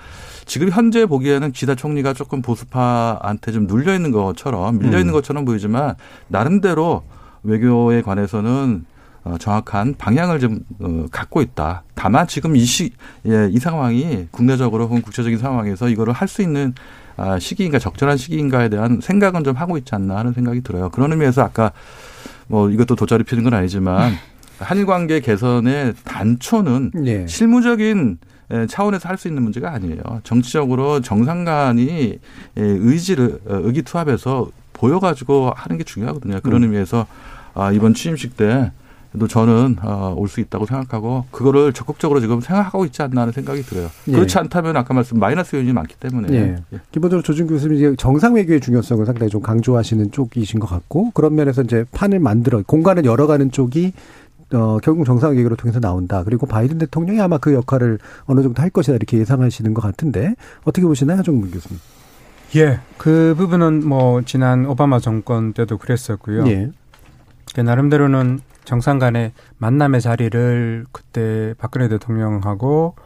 [0.47, 5.13] 지금 현재 보기에는 기시다 총리가 조금 보수파한테 좀 눌려 있는 것처럼 밀려 있는 음.
[5.13, 5.95] 것처럼 보이지만
[6.29, 7.03] 나름대로
[7.43, 8.85] 외교에 관해서는
[9.25, 11.83] 어, 정확한 방향을 좀 어, 갖고 있다.
[11.95, 12.93] 다만 지금 이 시,
[13.27, 16.75] 예, 이 상황이 국내적으로 혹은 국제적인 상황에서 이거를 할 수 있는
[17.17, 20.91] 아, 시기인가 적절한 시기인가에 대한 생각은 좀 하고 있지 않나 하는 생각이 들어요.
[20.91, 21.73] 그런 의미에서 아까
[22.49, 24.13] 뭐 이것도 돗자리 피는 건 아니지만
[24.59, 27.27] 한일 관계 개선의 단초는 네.
[27.27, 28.19] 실무적인
[28.69, 30.01] 차원에서 할 수 있는 문제가 아니에요.
[30.23, 32.19] 정치적으로 정상 간이
[32.57, 36.41] 의지를 어, 의기투합해서 보여가지고 하는 게 중요하거든요.
[36.43, 36.69] 그런 음.
[36.69, 37.07] 의미에서
[37.55, 38.73] 아, 이번 취임식 때
[39.19, 43.63] 또 저는 어, 올 수 있다고 생각하고 그거를 적극적으로 지금 생각하고 있지 않나 하는 생각이
[43.63, 43.89] 들어요.
[44.09, 44.13] 예.
[44.13, 46.57] 그렇지 않다면 아까 말씀 마이너스 요인이 많기 때문에 예.
[46.73, 46.81] 예.
[46.91, 51.85] 기본적으로 조준 교수님이 정상 외교의 중요성을 상당히 좀 강조하시는 쪽이신 것 같고 그런 면에서 이제
[51.93, 53.93] 판을 만들어 공간을 열어가는 쪽이
[54.53, 56.23] 어, 결국 정상회의를 통해서 나온다.
[56.25, 60.35] 그리고 바이든 대통령이 아마 그 역할을 어느 정도 할 것이다 이렇게 예상하시는 것 같은데
[60.65, 61.79] 어떻게 보시나요, 정문 교수님?
[62.57, 66.47] 예, 그 부분은 뭐 지난 오바마 정권 때도 그랬었고요.
[66.49, 66.71] 예.
[67.55, 72.97] 그 나름대로는 정상 간의 만남의 자리를 그때 박근혜 대통령하고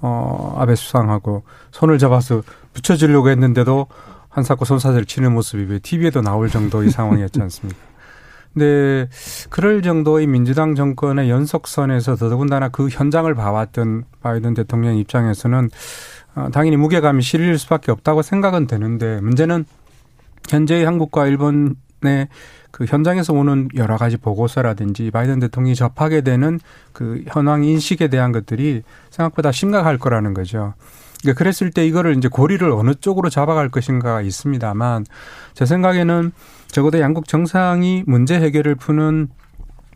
[0.00, 2.42] 어 아베 수상하고 손을 잡아서
[2.74, 3.86] 붙여주려고 했는데도
[4.28, 7.80] 한사코 손사슬 치는 모습이 TV에도 나올 정도의 상황이었지 않습니까?
[8.52, 9.08] 근데
[9.50, 15.70] 그럴 정도의 민주당 정권의 연속선에서 더더군다나 그 현장을 봐왔던 바이든 대통령 입장에서는
[16.36, 19.64] 어, 당연히 무게감이 실릴 수밖에 없다고 생각은 되는데 문제는
[20.48, 21.74] 현재의 한국과 일본의
[22.70, 26.60] 그 현장에서 오는 여러 가지 보고서라든지 바이든 대통령이 접하게 되는
[26.92, 30.74] 그 현황 인식에 대한 것들이 생각보다 심각할 거라는 거죠.
[31.22, 35.06] 그러니까 그랬을 때 이거를 이제 고리를 어느 쪽으로 잡아갈 것인가가 있습니다만
[35.54, 36.32] 제 생각에는
[36.68, 39.28] 적어도 양국 정상이 문제 해결을 푸는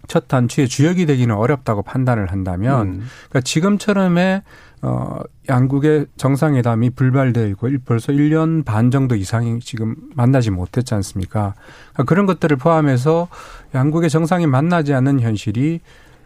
[0.08, 3.06] 첫 단추의 주역이 되기는 어렵다고 판단을 한다면 음.
[3.28, 4.42] 그러니까 지금처럼의
[4.82, 11.54] 어 양국의 정상회담이 불발되어 있고 벌써 1년 반 정도 이상이 지금 만나지 못했지 않습니까?
[11.92, 13.28] 그러니까 그런 것들을 포함해서
[13.74, 15.80] 양국의 정상이 만나지 않는 현실이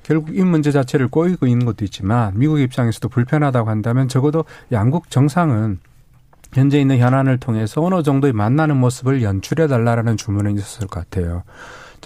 [0.05, 5.81] 결국 이 문제 자체를 꼬이고 있는 것도 있지만 미국 입장에서도 불편하다고 한다면 적어도 양국 정상은
[6.53, 11.43] 현재 있는 현안을 통해서 어느 정도의 만나는 모습을 연출해 달라라는 주문은 있었을 것 같아요.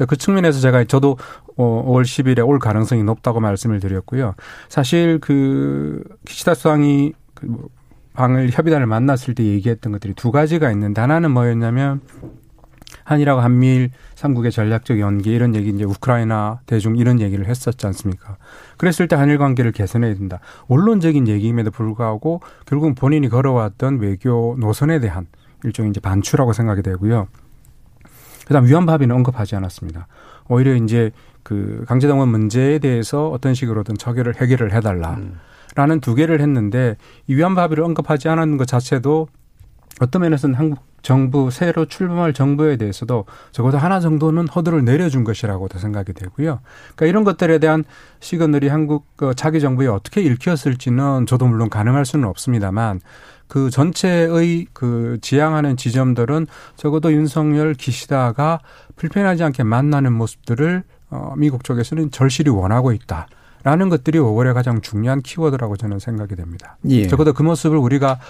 [0.06, 1.16] 그 측면에서 제가 저도
[1.56, 4.34] 5월 어, 10일에 올 가능성이 높다고 말씀을 드렸고요.
[4.68, 7.68] 사실 그 기시다 수상이 그뭐
[8.14, 12.00] 방을 협의단을 만났을 때 얘기했던 것들이 두 가지가 있는데 하나는 뭐였냐면
[13.04, 18.36] 한일하고 한미일 삼국의 전략적 연계 이런 얘기 이제 우크라이나 대중 이런 얘기를 했었지 않습니까?
[18.76, 20.40] 그랬을 때 한일 관계를 개선해야 된다.
[20.66, 25.26] 원론적인 얘기임에도 불구하고 결국은 본인이 걸어왔던 외교 노선에 대한
[25.64, 27.28] 일종의 이제 반추라고 생각이 되고요.
[28.48, 30.08] 그다음 위안부 합의는 언급하지 않았습니다.
[30.48, 35.18] 오히려 이제 그 강제동원 문제에 대해서 어떤 식으로든 처결을 해결을 해달라.
[35.76, 36.96] 라는 두 개를 했는데
[37.26, 39.28] 이 위안부 합의를 언급하지 않았는 것 자체도
[40.00, 46.12] 어떤 면에서는 한국 정부 새로 출범할 정부에 대해서도 적어도 하나 정도는 허들을 내려준 것이라고도 생각이
[46.12, 46.60] 되고요.
[46.96, 47.84] 그러니까 이런 것들에 대한
[48.20, 53.00] 시그널이 한국 어, 자기 정부에 어떻게 읽혔을지는 저도 물론 가능할 수는 없습니다만
[53.48, 56.46] 그 전체의 그 지향하는 지점들은
[56.76, 58.60] 적어도 윤석열 기시다가
[58.96, 63.28] 불편하지 않게 만나는 모습들을 어 미국 쪽에서는 절실히 원하고 있다.
[63.64, 66.76] 라는 것들이 5월에 가장 중요한 키워드라고 저는 생각이 됩니다.
[66.88, 67.08] 예.
[67.08, 68.20] 적어도 그 모습을 우리가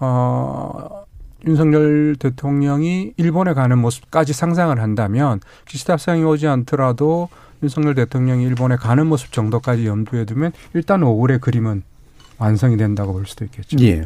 [0.00, 1.04] 어
[1.46, 7.28] 윤석열 대통령이 일본에 가는 모습까지 상상을 한다면 기시다 수상이 오지 않더라도
[7.62, 11.82] 윤석열 대통령이 일본에 가는 모습 정도까지 염두에 두면 일단 5월의 그림은
[12.38, 13.76] 완성이 된다고 볼 수도 있겠죠.
[13.84, 14.04] 예.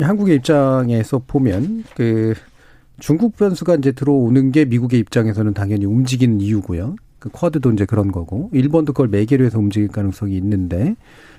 [0.00, 2.34] 한국의 입장에서 보면 그
[3.00, 6.96] 중국 변수가 이제 들어오는 게 미국의 입장에서는 당연히 움직이는 이유고요.
[7.18, 10.94] 그 쿼드도 이제 그런 거고 일본도 그걸 매개로 해서 움직일 가능성이 있는데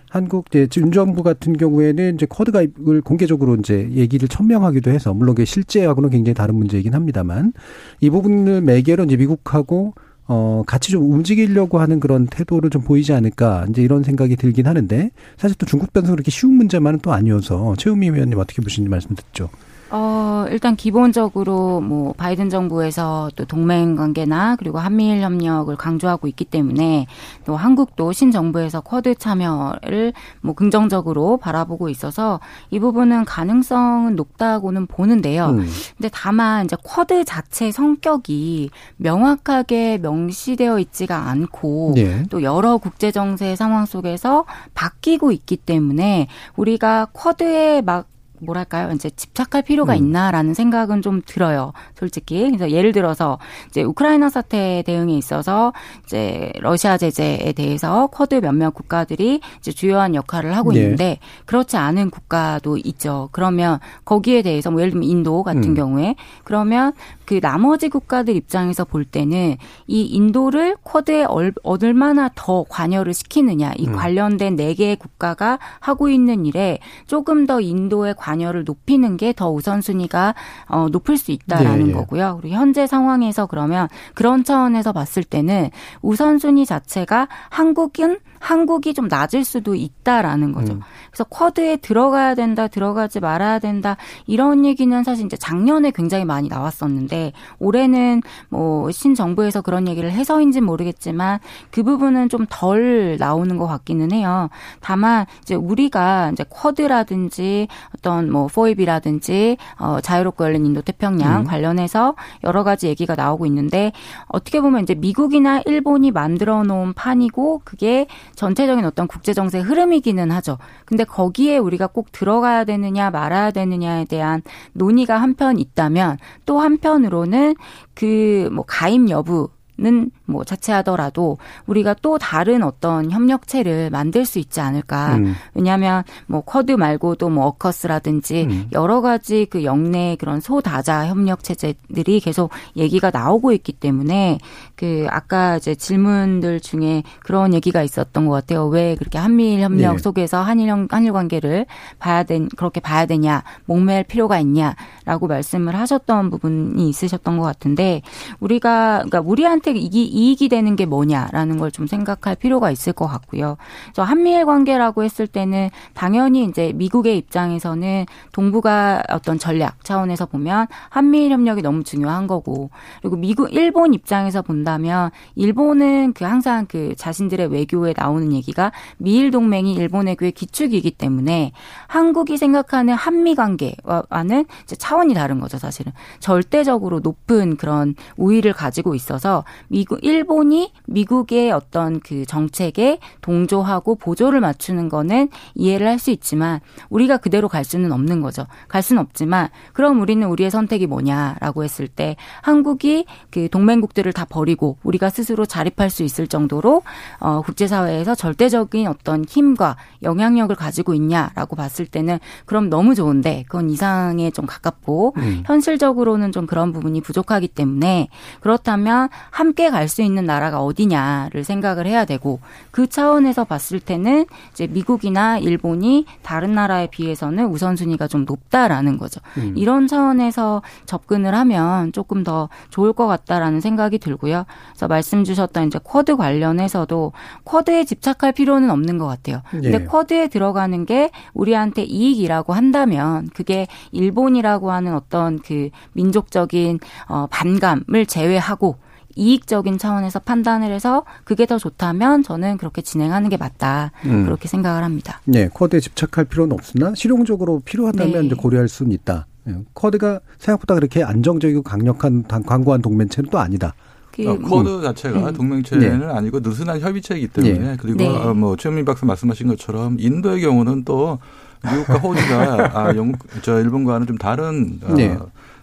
[0.10, 5.46] 한국 이제 윤정부 같은 경우에는 이제 쿼드 가입을 공개적으로 이제 얘기를 천명하기도 해서 물론 그게
[5.46, 7.54] 실제하고는 굉장히 다른 문제이긴 합니다만
[8.02, 9.94] 이 부분을 매개로 이제 미국하고
[10.32, 15.10] 어, 같이 좀 움직이려고 하는 그런 태도를 좀 보이지 않을까, 이제 이런 생각이 들긴 하는데,
[15.38, 19.50] 사실 또 중국 변수 그렇게 쉬운 문제만은 또 아니어서, 최우미 위원님 어떻게 보시는지 말씀 듣죠.
[19.92, 27.08] 어, 일단 기본적으로 뭐 바이든 정부에서 또 동맹 관계나 그리고 한미일 협력을 강조하고 있기 때문에
[27.46, 35.48] 또 한국도 신정부에서 쿼드 참여를 뭐 긍정적으로 바라보고 있어서 이 부분은 가능성은 높다고는 보는데요.
[35.48, 35.68] 음.
[35.98, 42.24] 근데 다만 이제 쿼드 자체 성격이 명확하게 명시되어 있지가 않고 네.
[42.30, 48.06] 또 여러 국제 정세 상황 속에서 바뀌고 있기 때문에 우리가 쿼드에 막
[48.42, 49.98] 뭐랄까요, 이제 집착할 필요가 음.
[49.98, 51.74] 있나라는 생각은 좀 들어요.
[51.96, 52.48] 솔직히.
[52.48, 55.74] 그래서 예를 들어서 이제 우크라이나 사태 대응에 있어서
[56.06, 60.80] 이제 러시아 제재에 대해서 쿼드 몇몇 국가들이 이제 주요한 역할을 하고 네.
[60.80, 63.30] 있는데 그렇지 않은 국가도 있죠.
[63.32, 65.74] 그러면 거기에 대해서 뭐 예를 들면 인도 같은 음.
[65.76, 66.94] 경우에 그러면
[67.26, 71.26] 그 나머지 국가들 입장에서 볼 때는 이 인도를 쿼드에
[71.64, 73.94] 얼마나 더 관여를 시키느냐 이 음.
[73.94, 79.50] 관련된 네 개의 국가가 하고 있는 일에 조금 더 인도의 관 관여를 높이는 게 더
[79.52, 80.36] 우선순위가
[80.68, 81.94] 어, 높을 수 있다라는 예, 예.
[81.94, 82.40] 거고요.
[82.42, 85.70] 그리고 현재 상황에서 그러면 그런 차원에서 봤을 때는
[86.02, 90.74] 우선순위 자체가 한국은 한국이 좀 낮을 수도 있다라는 거죠.
[90.74, 90.82] 음.
[91.12, 97.32] 그래서 쿼드에 들어가야 된다, 들어가지 말아야 된다 이런 얘기는 사실 이제 작년에 굉장히 많이 나왔었는데
[97.60, 101.40] 올해는 뭐 신정부에서 그런 얘기를 해서인지는 모르겠지만
[101.72, 104.50] 그 부분은 좀 덜 나오는 것 같기는 해요.
[104.82, 111.44] 다만 이제 우리가 이제 쿼드라든지 어떤 뭐 포입이라든지 어 자유롭고 열린 인도 태평양 음.
[111.46, 113.92] 관련해서 여러 가지 얘기가 나오고 있는데
[114.28, 120.58] 어떻게 보면 이제 미국이나 일본이 만들어 놓은 판이고 그게 전체적인 어떤 국제 정세 흐름이기는 하죠.
[120.86, 124.42] 근데 거기에 우리가 꼭 들어가야 되느냐 말아야 되느냐에 대한
[124.74, 127.56] 논의가 한편 있다면 또 한편으로는
[127.96, 129.50] 그 뭐 가입 여부
[129.82, 135.16] 는 뭐 자체하더라도 우리가 또 다른 어떤 협력체를 만들 수 있지 않을까.
[135.16, 135.34] 음.
[135.54, 138.68] 왜냐하면 뭐 쿼드 말고도 뭐 어커스라든지 음.
[138.72, 144.38] 여러 가지 그 영내 그런 소다자 협력 체제들이 계속 얘기가 나오고 있기 때문에
[144.76, 148.68] 그 아까 이제 질문들 중에 그런 얘기가 있었던 것 같아요.
[148.68, 149.98] 왜 그렇게 한미일 협력 네.
[149.98, 151.66] 속에서 한일 형- 한일 관계를
[151.98, 158.02] 봐야 된 그렇게 봐야 되냐, 목매일 필요가 있냐라고 말씀을 하셨던 부분이 있으셨던 것 같은데
[158.40, 163.56] 우리가 그러니까 우리한테 이기, 이익이 되는 게 뭐냐라는 걸 좀 생각할 필요가 있을 것 같고요.
[163.86, 171.32] 그래서 한미일 관계라고 했을 때는 당연히 이제 미국의 입장에서는 동북아 어떤 전략 차원에서 보면 한미일
[171.32, 177.94] 협력이 너무 중요한 거고 그리고 미국 일본 입장에서 본다면 일본은 그 항상 그 자신들의 외교에
[177.96, 181.52] 나오는 얘기가 미일 동맹이 일본 외교의 기축이기 때문에
[181.88, 185.94] 한국이 생각하는 한미 관계와는 이제 차원이 다른 거죠, 사실은.
[186.20, 194.90] 절대적으로 높은 그런 우위를 가지고 있어서 미국 일본이 미국의 어떤 그 정책에 동조하고 보조를 맞추는
[194.90, 198.48] 거는 이해를 할 수 있지만 우리가 그대로 갈 수는 없는 거죠.
[198.70, 204.78] 갈 수는 없지만 그럼 우리는 우리의 선택이 뭐냐라고 했을 때 한국이 그 동맹국들을 다 버리고
[204.84, 206.84] 우리가 스스로 자립할 수 있을 정도로
[207.20, 214.32] 어 국제사회에서 절대적인 어떤 힘과 영향력을 가지고 있냐라고 봤을 때는 그럼 너무 좋은데 그건 이상에
[214.32, 215.44] 좀 가깝고 음.
[215.46, 218.08] 현실적으로는 좀 그런 부분이 부족하기 때문에
[218.40, 222.40] 그렇다면 함께 갈 수 있는 나라가 어디냐를 생각을 해야 되고
[222.72, 229.22] 그 차원에서 봤을 때는 이제 미국이나 일본이 다른 나라에 비해서는 우선순위가 좀 높다라는 거죠.
[229.38, 229.54] 음.
[229.56, 234.46] 이런 차원에서 접근을 하면 조금 더 좋을 것 같다라는 생각이 들고요.
[234.70, 237.12] 그래서 말씀 주셨던 이제 쿼드 관련해서도
[237.44, 239.42] 쿼드에 집착할 필요는 없는 것 같아요.
[239.50, 239.84] 근데 예.
[239.84, 248.78] 쿼드에 들어가는 게 우리한테 이익이라고 한다면 그게 일본이라고 하는 어떤 그 민족적인 어 반감을 제외하고
[249.20, 253.92] 이익적인 차원에서 판단을 해서 그게 더 좋다면 저는 그렇게 진행하는 게 맞다.
[254.06, 254.24] 음.
[254.26, 255.20] 그렇게 생각을 합니다.
[255.26, 258.26] 네, 쿼드에 집착할 필요는 없으나 실용적으로 필요하다면 네.
[258.28, 259.28] 이제 고려할 수는 있다.
[259.50, 263.74] 예, 쿼드가 생각보다 그렇게 안정적이고 강력한 단- 광고한 동맹체는 또 아니다.
[264.12, 264.82] 그 어, 쿼드 음.
[264.82, 265.34] 자체가 음.
[265.34, 266.06] 동맹체는 네.
[266.06, 267.78] 아니고 느슨한 협의체이기 때문에 네.
[267.80, 268.08] 그리고 네.
[268.08, 271.20] 어, 뭐 최영민 박사 말씀하신 것처럼 인도의 경우는 또
[271.64, 275.18] 미국과 호주가 아, 영국 저 일본과는 좀 다른 어, 네.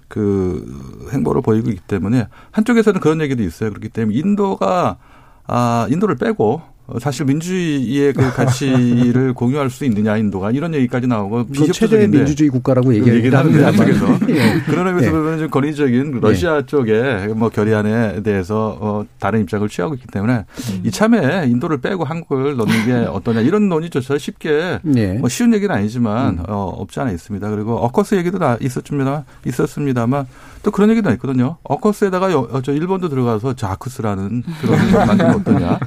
[0.09, 3.71] 그 행보를 보이고 있기 때문에 한쪽에서는 그런 얘기도 있어요.
[3.71, 4.99] 그렇기 때문에 인도가
[5.47, 11.47] 아 인도를 빼고 어, 사실 민주주의의 그 가치를 공유할 수 있느냐 인도가 이런 얘기까지 나오고
[11.73, 13.93] 최대의 민주주의 국가라고 얘기를 얘기를 하는데 합니다만.
[13.97, 14.61] 한쪽에서 예.
[14.67, 15.11] 그런 의미에서 예.
[15.11, 20.45] 보면 좀 권위적인 러시아 쪽에 뭐 결의안에 대해서 어, 다른 입장을 취하고 있기 때문에
[20.85, 25.13] 이참에 인도를 빼고 한국을 넣는 게 어떠냐 이런 논의조차 쉽게 예.
[25.15, 27.51] 뭐 쉬운 얘기는 아니지만 어, 없지 않아 있습니다.
[27.51, 29.25] 그리고 어커스 얘기도 다 있었습니다.
[29.45, 30.27] 있었습니다만
[30.63, 31.57] 또 그런 얘기도 있거든요.
[31.65, 35.79] 어커스에다가 여- 어, 저 일본도 들어가서 자크스라는 그런 걸 만들면 어떠냐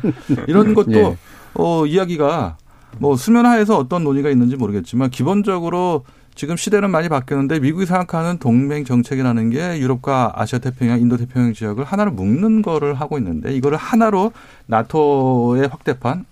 [0.47, 1.17] 이런 것도 예.
[1.55, 2.57] 어, 이야기가
[2.97, 6.03] 뭐 수면 하에서 어떤 논의가 있는지 모르겠지만 기본적으로
[6.35, 11.83] 지금 시대는 많이 바뀌었는데 미국이 생각하는 동맹 정책이라는 게 유럽과 아시아 태평양, 인도 태평양 지역을
[11.83, 14.31] 하나로 묶는 거를 하고 있는데 이거를 하나로
[14.67, 16.25] 나토의 확대판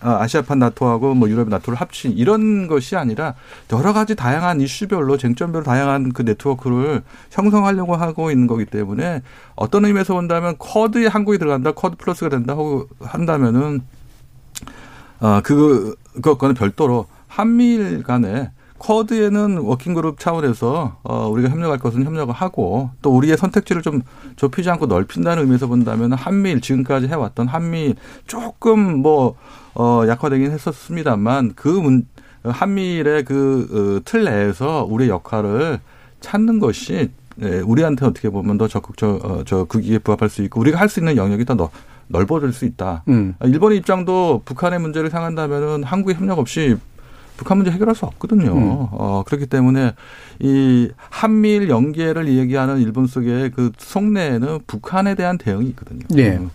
[0.00, 3.34] 아, 아시아판 나토하고 뭐 유럽 나토를 합친 이런 것이 아니라
[3.72, 9.22] 여러 가지 다양한 이슈별로 쟁점별로 다양한 그 네트워크를 형성하려고 하고 있는 거기 때문에
[9.54, 13.82] 어떤 의미에서 본다면 쿼드에 한국이 들어간다, 쿼드 플러스가 된다 하고 한다면은
[15.20, 22.90] 어, 그, 그것과는 별도로 한미일 간에 쿼드에는 워킹그룹 차원에서 어, 우리가 협력할 것은 협력을 하고
[23.02, 24.02] 또 우리의 선택지를 좀
[24.36, 27.94] 좁히지 않고 넓힌다는 의미에서 본다면 한미일 지금까지 해왔던 한미
[28.26, 29.36] 조금 뭐
[29.74, 32.06] 어, 약화되긴 했었습니다만 그 문,
[32.44, 35.80] 한미일의 그 어, 틀 내에서 우리의 역할을
[36.20, 37.10] 찾는 것이
[37.42, 41.00] 예, 우리한테 어떻게 보면 더 적극적 어, 저 국익에 부합할 수 있고 우리가 할 수
[41.00, 41.72] 있는 영역이 더 넓-
[42.06, 43.02] 넓어질 수 있다.
[43.08, 43.34] 음.
[43.42, 46.76] 일본의 입장도 북한의 문제를 생각한다면은 한국의 협력 없이
[47.36, 48.52] 북한 문제 해결할 수 없거든요.
[48.52, 48.86] 음.
[48.92, 49.94] 어, 그렇기 때문에
[50.38, 56.06] 이 한미일 연계를 얘기하는 일본 속의 그 속내에는 북한에 대한 대응이 있거든요.
[56.10, 56.36] 네.
[56.36, 56.50] 음.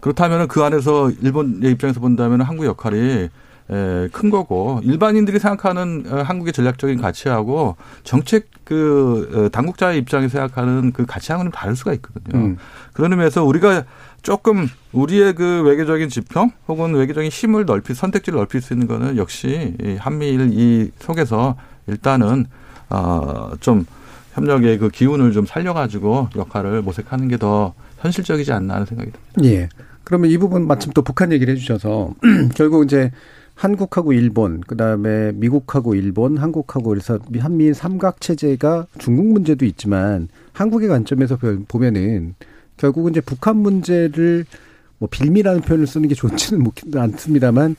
[0.00, 3.28] 그렇다면 그 안에서 일본의 입장에서 본다면 한국 역할이
[3.72, 10.92] 에, 큰 거고 일반인들이 생각하는 어, 한국의 전략적인 가치하고 정책 그 어, 당국자의 입장에서 생각하는
[10.92, 12.42] 그 가치하고는 다를 수가 있거든요.
[12.42, 12.56] 음.
[12.92, 13.84] 그런 의미에서 우리가
[14.22, 19.74] 조금 우리의 그 외교적인 지평 혹은 외교적인 힘을 넓히 선택지를 넓힐 수 있는 거는 역시
[19.82, 21.56] 이 한미일 이 속에서
[21.86, 22.46] 일단은
[22.88, 23.86] 어좀
[24.34, 29.50] 협력의 그 기운을 좀 살려가지고 역할을 모색하는 게 더 현실적이지 않나 하는 생각이 듭니다.
[29.50, 29.68] 예.
[30.04, 32.14] 그러면 이 부분 마침 또 북한 얘기를 해주셔서
[32.56, 33.12] 결국 이제
[33.54, 40.88] 한국하고 일본, 그 다음에 미국하고 일본, 한국하고 그래서 한미일 삼각 체제가 중국 문제도 있지만 한국의
[40.88, 41.36] 관점에서
[41.68, 42.34] 보면은
[42.80, 44.46] 결국은 이제 북한 문제를
[44.98, 46.64] 뭐 빌미라는 표현을 쓰는 게 좋지는
[46.96, 47.76] 않습니다만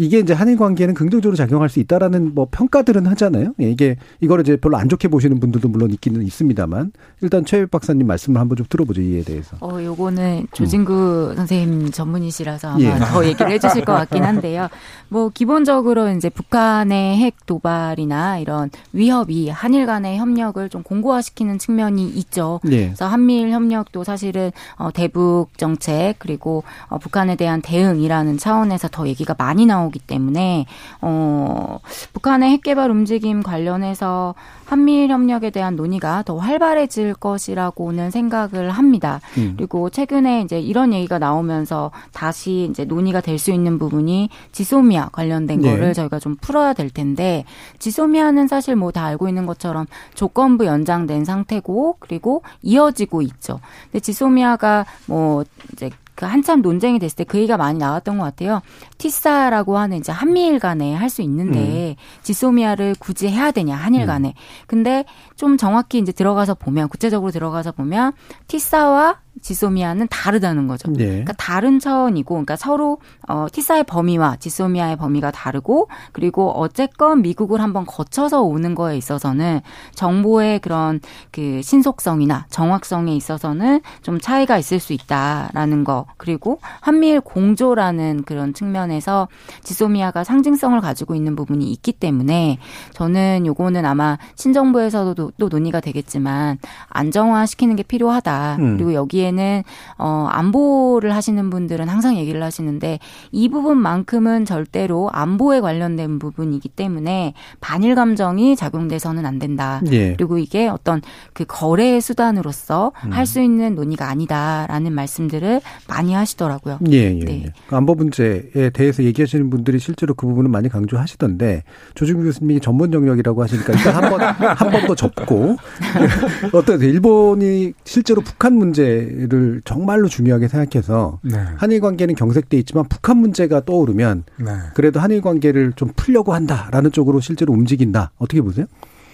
[0.00, 3.52] 이게 이제 한일 관계에는 긍정적으로 작용할 수 있다라는 뭐 평가들은 하잖아요.
[3.60, 8.06] 예, 이게 이거를 이제 별로 안 좋게 보시는 분들도 물론 있기는 있습니다만 일단 최 박사님
[8.06, 9.56] 말씀을 한번 좀 들어보죠 이에 대해서.
[9.58, 11.36] 어, 요거는 조진구 음.
[11.36, 12.94] 선생님 전문이시라서 아마 예.
[12.96, 14.68] 더 얘기를 해주실 것 같긴 한데요.
[15.08, 22.60] 뭐 기본적으로 이제 북한의 핵 도발이나 이런 위협이 한일 간의 협력을 좀 공고화시키는 측면이 있죠.
[22.70, 22.86] 예.
[22.86, 29.34] 그래서 한미일 협력도 사실은 어, 대북 정책 그리고 어, 북한에 대한 대응이라는 차원에서 더 얘기가
[29.36, 29.87] 많이 나오고.
[29.88, 30.66] 나오기 때문에
[31.00, 31.78] 어
[32.12, 34.34] 북한의 핵 개발 움직임 관련해서
[34.66, 39.20] 한미일 협력에 대한 논의가 더 활발해질 것이라고는 생각을 합니다.
[39.38, 39.54] 음.
[39.56, 45.60] 그리고 최근에 이제 이런 얘기가 나오면서 다시 이제 논의가 될 수 있는 부분이 지소미아 관련된
[45.60, 45.70] 네.
[45.70, 47.44] 거를 저희가 좀 풀어야 될 텐데
[47.78, 53.60] 지소미아는 사실 뭐 다 알고 있는 것처럼 조건부 연장된 상태고 그리고 이어지고 있죠.
[53.84, 58.60] 근데 지소미아가 뭐 이제 그 한참 논쟁이 됐을 때 그 얘기가 많이 나왔던 것 같아요.
[58.98, 61.94] 티사라고 하는 이제 한미일 간에 할 수 있는데 음.
[62.22, 64.06] 지소미아를 굳이 해야 되냐 한일 음.
[64.06, 64.28] 간에.
[64.28, 64.32] 음.
[64.66, 65.04] 근데
[65.36, 68.12] 좀 정확히 이제 들어가서 보면 구체적으로 들어가서 보면
[68.48, 70.90] 티사와 지소미아는 다르다는 거죠.
[70.92, 71.06] 네.
[71.06, 77.86] 그러니까 다른 차원이고, 그러니까 서로 어, 티사의 범위와 지소미아의 범위가 다르고, 그리고 어쨌건 미국을 한번
[77.86, 79.60] 거쳐서 오는 거에 있어서는
[79.94, 86.06] 정보의 그런 그 신속성이나 정확성에 있어서는 좀 차이가 있을 수 있다라는 거.
[86.16, 89.28] 그리고 한미일 공조라는 그런 측면에서
[89.62, 92.58] 지소미아가 상징성을 가지고 있는 부분이 있기 때문에
[92.92, 96.58] 저는 요거는 아마 신정부에서도 또 논의가 되겠지만
[96.88, 98.56] 안정화시키는 게 필요하다.
[98.58, 98.76] 음.
[98.76, 99.62] 그리고 여기에 경우에는
[99.98, 102.98] 어 안보를 하시는 분들은 항상 얘기를 하시는데
[103.32, 109.80] 이 부분만큼은 절대로 안보에 관련된 부분이기 때문에 반일 감정이 작용돼서는 안 된다.
[109.92, 110.14] 예.
[110.14, 111.02] 그리고 이게 어떤
[111.32, 113.12] 그 거래의 수단으로서 음.
[113.12, 116.78] 할수 있는 논의가 아니다라는 말씀들을 많이 하시더라고요.
[116.90, 117.24] 예, 예.
[117.24, 117.42] 네.
[117.46, 117.52] 예.
[117.68, 121.62] 그 안보 문제에 대해서 얘기하시는 분들이 실제로 그 부분은 많이 강조하시던데
[121.94, 125.56] 조중규 교수님이 전문 영역이라고 하시니까 일단 한 번 한 번 더 접고
[126.52, 131.36] 어떤 일본이 실제로 북한 문제 문제를 정말로 중요하게 생각해서 네.
[131.56, 134.52] 한일 관계는 경색돼 있지만 북한 문제가 떠오르면 네.
[134.74, 138.12] 그래도 한일 관계를 좀 풀려고 한다라는 쪽으로 실제로 움직인다.
[138.18, 138.66] 어떻게 보세요?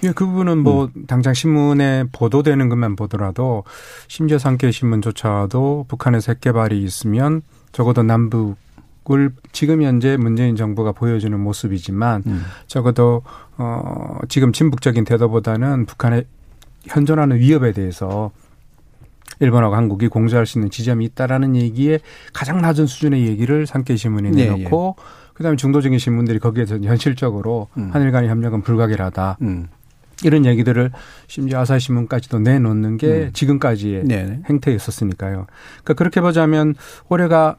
[0.02, 1.06] 예, 그 부분은 뭐 음.
[1.06, 3.64] 당장 신문에 보도되는 것만 보더라도
[4.06, 7.42] 심지어 상계 신문조차도 북한에서 핵 개발이 있으면
[7.72, 8.56] 적어도 남북
[9.12, 12.42] 을 지금 현재 문재인 정부가 보여주는 모습이지만 음.
[12.66, 13.20] 적어도
[13.58, 16.24] 어 지금 진북적인 태도보다는 북한의
[16.86, 18.30] 현존하는 위협에 대해서
[19.40, 22.00] 일본하고 한국이 공조할 수 있는 지점이 있다라는 얘기에
[22.32, 25.02] 가장 낮은 수준의 얘기를 산케이 신문에 네, 내놓고 예.
[25.34, 27.90] 그다음에 중도적인 신문들이 거기에서 현실적으로 음.
[27.92, 29.38] 한일 간의 협력은 불가결하다.
[29.42, 29.68] 음.
[30.22, 30.92] 이런 얘기들을
[31.26, 33.30] 심지어 아사히 신문까지도 내놓는 게 음.
[33.32, 35.46] 지금까지의 네 행태였었으니까요.
[35.82, 36.74] 그러니까 그렇게 보자면
[37.08, 37.56] 올해가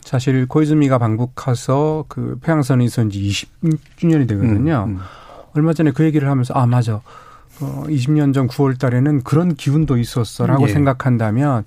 [0.00, 4.86] 사실 코이즈미가 방북해서 그 평양선에 있은 지 20주년이 되거든요.
[4.88, 4.98] 음, 음.
[5.54, 7.02] 얼마 전에 그 얘기를 하면서 아 맞아.
[7.60, 10.72] 어, 20년 전 9월 달에는 그런 기운도 있었어라고 예.
[10.72, 11.64] 생각한다면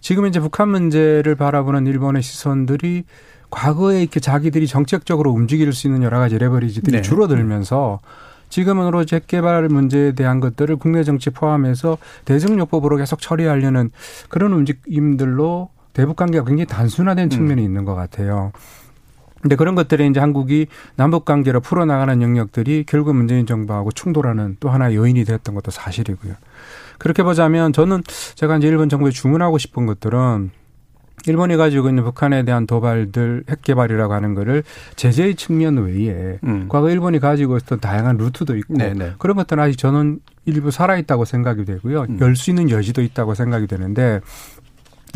[0.00, 3.04] 지금 이제 북한 문제를 바라보는 일본의 시선들이
[3.50, 7.02] 과거에 이렇게 자기들이 정책적으로 움직일 수 있는 여러 가지 레버리지들이 네.
[7.02, 8.00] 줄어들면서
[8.50, 13.90] 지금은 오로지 핵개발 문제에 대한 것들을 국내 정치 포함해서 대승요법으로 계속 처리하려는
[14.28, 17.30] 그런 움직임들로 대북 관계가 굉장히 단순화된 음.
[17.30, 17.64] 측면이 음.
[17.64, 18.52] 있는 것 같아요.
[19.40, 20.66] 근데 그런 것들에 이제 한국이
[20.96, 26.34] 남북 관계로 풀어나가는 영역들이 결국 문재인 정부하고 충돌하는 또 하나의 요인이 되었던 것도 사실이고요.
[26.98, 28.02] 그렇게 보자면 저는
[28.34, 30.50] 제가 이제 일본 정부에 주문하고 싶은 것들은
[31.26, 34.62] 일본이 가지고 있는 북한에 대한 도발들 핵 개발이라고 하는 거를
[34.96, 36.66] 제재의 측면 외에 음.
[36.68, 39.14] 과거 일본이 가지고 있었던 다양한 루트도 있고 네네.
[39.18, 42.06] 그런 것들은 아직 저는 일부 살아 있다고 생각이 되고요.
[42.08, 42.18] 음.
[42.20, 44.20] 열수 있는 여지도 있다고 생각이 되는데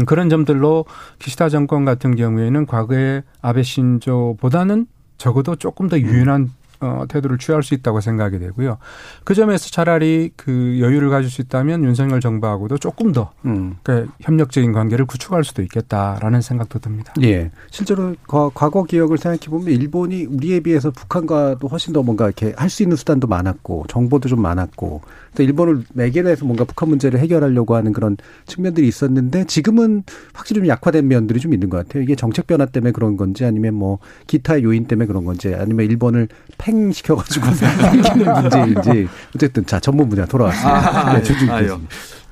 [0.06, 0.84] 그런 점들로
[1.18, 4.86] 기시다 정권 같은 경우에는 과거의 아베 신조보다는
[5.18, 6.50] 적어도 조금 더 유연한
[6.82, 8.78] 어, 태도를 취할 수 있다고 생각이 되고요.
[9.24, 13.76] 그 점에서 차라리 그 여유를 가질 수 있다면 윤석열 정부하고도 조금 더 음.
[13.84, 17.12] 그 협력적인 관계를 구축할 수도 있겠다라는 생각도 듭니다.
[17.22, 17.52] 예.
[17.70, 22.82] 실제로 과거 기억을 생각해 보면 일본이 우리에 비해서 북한과도 훨씬 더 뭔가 이렇게 할 수
[22.82, 25.02] 있는 수단도 많았고 정보도 좀 많았고
[25.36, 28.16] 또 일본을 매개로 해서 뭔가 북한 문제를 해결하려고 하는 그런
[28.46, 32.02] 측면들이 있었는데 지금은 확실히 좀 약화된 면들이 좀 있는 것 같아요.
[32.02, 36.28] 이게 정책 변화 때문에 그런 건지 아니면 뭐 기타 요인 때문에 그런 건지 아니면 일본을
[36.72, 41.10] 팽 시켜가지고 생기는 문제인지 어쨌든 자 전문 분야 돌아왔습니다.
[41.10, 41.48] 아, 네, 주중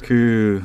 [0.02, 0.62] 그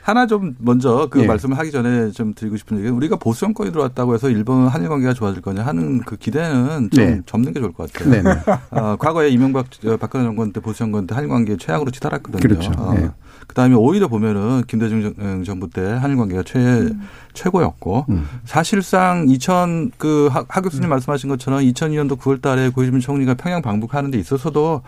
[0.00, 1.26] 하나 좀 먼저 그 예.
[1.26, 5.12] 말씀을 하기 전에 좀 드리고 싶은 얘기는 우리가 보수 정권이 들어왔다고 해서 일본 한일 관계가
[5.14, 7.20] 좋아질 거냐 하는 그 기대는 좀 네.
[7.26, 8.10] 접는 게 좋을 것 같아요.
[8.10, 8.22] 네.
[8.70, 9.66] 어, 과거에 이명박
[10.00, 12.40] 박근혜 정권 때 보수 정권 때 한일 관계 최악으로 치달았거든요.
[12.40, 12.72] 그렇죠.
[12.78, 13.10] 어, 네.
[13.52, 17.02] 그다음에 오히려 보면은 김대중 정부 때 한일 관계가 최 음.
[17.34, 18.26] 최고였고 음.
[18.44, 20.90] 사실상 2000 그 하 교수님 음.
[20.90, 24.82] 말씀하신 것처럼 2002년도 9월달에 고이즈민 총리가 평양 방북하는 데 있어서도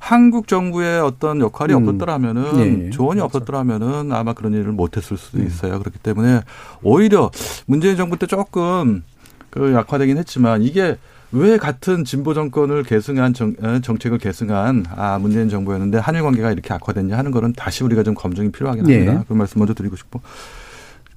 [0.00, 1.82] 한국 정부의 어떤 역할이 음.
[1.82, 2.90] 없었더라면은 네.
[2.90, 3.24] 조언이 그렇죠.
[3.24, 5.46] 없었더라면은 아마 그런 일을 못했을 수도 음.
[5.46, 5.74] 있어요.
[5.74, 5.78] 음.
[5.80, 6.40] 그렇기 때문에
[6.82, 7.30] 오히려
[7.66, 9.04] 문재인 정부 때 조금
[9.50, 10.96] 그 약화되긴 했지만 이게
[11.32, 16.72] 왜 같은 진보 정권을 계승한 정, 어, 정책을 계승한 아 문재인 정부였는데 한일 관계가 이렇게
[16.72, 19.12] 악화됐냐 하는 거는 다시 우리가 좀 검증이 필요하긴 합니다.
[19.12, 19.24] 네.
[19.28, 20.22] 그 말씀 먼저 드리고 싶고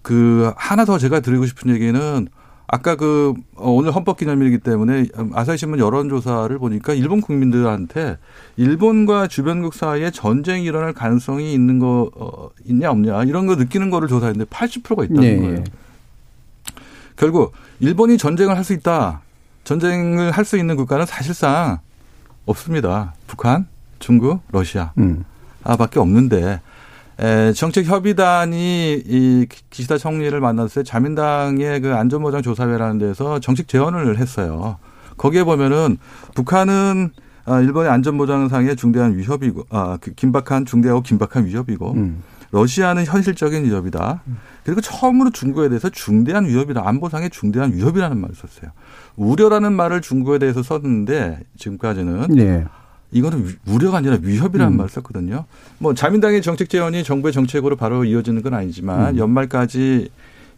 [0.01, 2.27] 그 하나 더 제가 드리고 싶은 얘기는
[2.67, 8.17] 아까 그 어, 오늘 헌법기념일이기 때문에 아사히 신문 여론조사를 보니까 일본 국민들한테
[8.57, 14.07] 일본과 주변국 사이에 전쟁이 일어날 가능성이 있는 거 어, 있냐 없냐 이런 거 느끼는 거를
[14.09, 15.39] 조사했는데 80%가 있다는 네.
[15.39, 15.63] 거예요.
[17.15, 19.21] 결국 일본이 전쟁을 할 수 있다.
[19.63, 21.79] 전쟁을 할 수 있는 국가는 사실상
[22.45, 23.13] 없습니다.
[23.27, 23.67] 북한,
[23.99, 24.91] 중국, 러시아.
[24.97, 25.23] 음.
[25.63, 26.59] 아, 밖에 없는데
[27.19, 34.17] 에, 정책 협의단이 이 기시다 총리를 만났을 때 자민당의 그 안전보장 조사회라는 데서 정책 제언을
[34.17, 34.77] 했어요.
[35.17, 35.97] 거기에 보면은
[36.33, 37.11] 북한은
[37.45, 42.23] 아, 일본의 안전보장상의 중대한 위협이고, 아, 그 긴박한 중대하고 긴박한 위협이고, 음.
[42.51, 44.23] 러시아는 현실적인 위협이다.
[44.63, 46.85] 그리고 처음으로 중국에 대해서 중대한 위협이다.
[46.85, 48.71] 안보상의 중대한 위협이라는 말을 썼어요.
[49.15, 52.65] 우려라는 말을 중국에 대해서 썼는데 지금까지는 네.
[53.11, 54.77] 이거는 우려가 아니라 위협이라는 음.
[54.77, 55.45] 말을 썼거든요.
[55.79, 59.17] 뭐 자민당의 정책 제언이 정부의 정책으로 바로 이어지는 건 아니지만 음.
[59.17, 60.09] 연말까지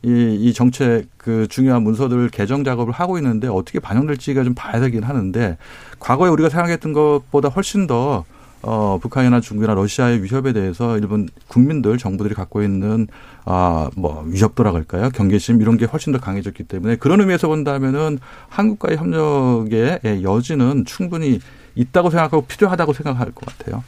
[0.03, 5.03] 이, 이 정책 그 중요한 문서들 개정 작업을 하고 있는데 어떻게 반영될지가 좀 봐야 되긴
[5.03, 5.57] 하는데
[5.99, 8.25] 과거에 우리가 생각했던 것보다 훨씬 더
[8.63, 13.07] 어, 북한이나 중국이나 러시아의 위협에 대해서 일본 국민들, 정부들이 갖고 있는
[13.43, 15.09] 아, 뭐 위협도라 할까요?
[15.13, 21.39] 경계심 이런 게 훨씬 더 강해졌기 때문에 그런 의미에서 본다면은 한국과의 협력의 여지는 충분히
[21.75, 23.83] 있다고 생각하고 필요하다고 생각할 것 같아요.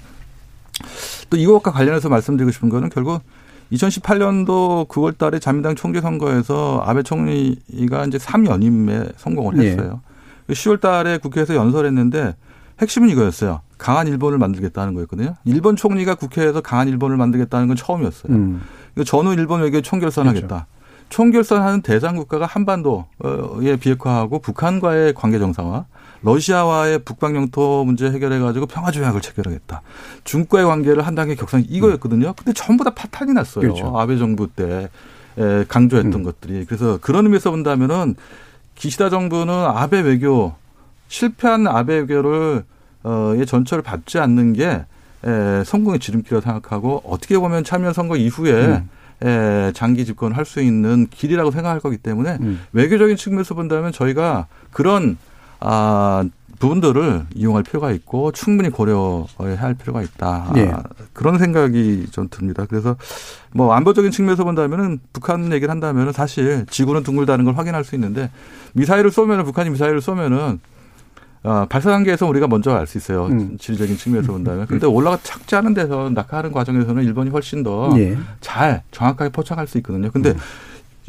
[1.30, 3.22] 또 이것과 관련해서 말씀드리고 싶은 거는 결국
[3.72, 9.68] 2018년도 9월 달에 자민당 총재 선거에서 아베 총리가 이제 3연임에 성공을 네.
[9.72, 10.02] 했어요.
[10.48, 10.54] 네.
[10.54, 12.36] 10월 달에 국회에서 연설했는데
[12.82, 13.62] 핵심은 이거였어요.
[13.78, 15.36] 강한 일본을 만들겠다는 거였거든요.
[15.46, 18.34] 일본 총리가 국회에서 강한 일본을 만들겠다는 건 처음이었어요.
[18.34, 18.62] 음.
[19.06, 20.48] 전후 일본 외교에 총결선하겠다.
[20.48, 20.66] 그렇죠.
[21.10, 25.86] 총결선하는 대상 국가가 한반도에 비핵화하고 북한과의 관계 정상화,
[26.24, 29.82] 러시아와의 북방 영토 문제 해결해 가지고 평화 조약을 체결하겠다.
[30.24, 32.34] 중국과의 관계를 한 단계 격상 이거였거든요.
[32.34, 33.62] 근데 전부 다 파탄이 났어요.
[33.62, 33.98] 그렇죠.
[33.98, 34.90] 아베 정부 때
[35.68, 36.24] 강조했던 음.
[36.24, 36.66] 것들이.
[36.66, 38.16] 그래서 그런 의미에서 본다면은
[38.74, 40.54] 기시다 정부는 아베 외교
[41.08, 42.75] 실패한 아베 외교를 어
[43.06, 44.86] 의 전철을 밟지 않는 게
[45.24, 48.90] 에, 성공의 지름길이라고 생각하고 어떻게 보면 참여 선거 이후에 음.
[49.24, 52.62] 에, 장기 집권을 할수 있는 길이라고 생각할 거기 때문에 음.
[52.74, 55.18] 외교적인 측면에서 본다면 저희가 그런
[55.60, 56.24] 아,
[56.60, 60.52] 부분들을 이용할 필요가 있고 충분히 고려해야 할 필요가 있다.
[60.54, 60.70] 네.
[60.72, 60.84] 아,
[61.14, 62.66] 그런 생각이 좀 듭니다.
[62.70, 62.96] 그래서
[63.52, 68.30] 뭐 안보적인 측면에서 본다면은 북한 얘기를 한다면은 사실 지구는 둥글다는 걸 확인할 수 있는데
[68.74, 70.60] 미사일을 쏘면은 북한이 미사일을 쏘면은
[71.46, 73.28] 어, 발사 단계에서 우리가 먼저 알 수 있어요.
[73.28, 73.58] 음.
[73.60, 74.66] 지리적인 측면에서 본다면.
[74.68, 78.16] 근데 올라가 착지하는 데서 낙하하는 과정에서는 일본이 훨씬 더잘 예.
[78.74, 78.84] 네.
[78.92, 80.10] 정확하게 포착할 수 있거든요.
[80.12, 80.38] 근데 음.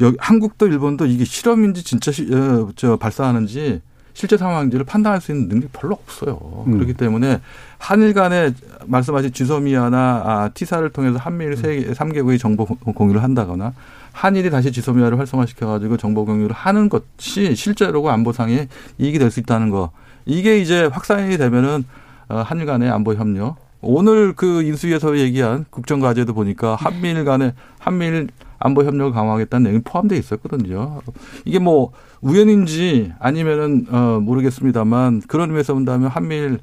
[0.01, 3.81] 여기 한국도 일본도 이게 실험인지 진짜 시, 어, 저 발사하는지
[4.13, 6.63] 실제 상황인지를 판단할 수 있는 능력이 별로 없어요.
[6.67, 6.73] 음.
[6.73, 7.39] 그렇기 때문에
[7.79, 8.51] 한일 간에
[8.85, 13.73] 말씀하신 지소미아나 아, 티사를 통해서 한미일 세 3개국의 정보 공유를 한다거나
[14.13, 18.67] 한일이 다시 지소미아를 활성화시켜가지고 정보 공유를 하는 것이 실제로 안보상에
[18.97, 19.91] 이익이 될 수 있다는 거.
[20.27, 21.85] 이게 이제 확산이 되면은
[22.29, 23.55] 어, 한일 간의 안보 협력.
[23.81, 28.27] 오늘 그 인수위에서 얘기한 국정과제도 보니까 한미일 간의 한미일
[28.59, 31.01] 안보 협력을 강화하겠다는 내용이 포함되어 있었거든요.
[31.45, 36.59] 이게 뭐 우연인지 아니면은 어 모르겠습니다만 그런 의미에서 본다면 한미일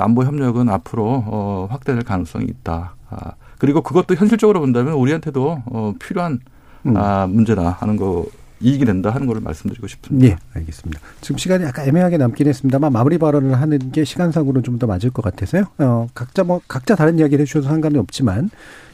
[0.00, 2.96] 안보 협력은 앞으로 어 확대될 가능성이 있다.
[3.08, 6.40] 아 그리고 그것도 현실적으로 본다면 우리한테도 어 필요한
[6.86, 6.96] 음.
[6.96, 8.26] 아 문제다 하는 거
[8.60, 10.26] 이익이 된다 하는 걸 말씀드리고 싶습니다.
[10.26, 11.00] 예, 알겠습니다.
[11.20, 15.22] 지금 시간이 약간 애매하게 남긴 했습니다만 마무리 발언을 하는 게 시간상으로는 좀 더 맞을 것
[15.22, 15.64] 같아서요.
[15.78, 18.50] 어, 각자 뭐 각자 다른 이야기를 해주셔도 상관이 없지만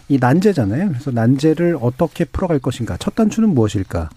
[0.09, 0.89] 이 난제잖아요.
[0.89, 4.09] 그래서 난제를 어떻게 풀어갈 것인가, 첫 단추는 무엇일까,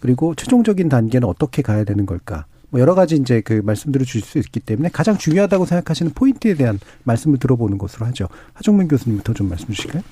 [0.00, 2.46] 그리고 최종적인 단계는 어떻게 가야 되는 걸까.
[2.70, 6.78] 뭐 여러 가지 이제 그 말씀들을 주실 수 있기 때문에 가장 중요하다고 생각하시는 포인트에 대한
[7.04, 8.28] 말씀을 들어보는 것으로 하죠.
[8.54, 10.02] 하종문 교수님부터 좀 말씀 주실까요?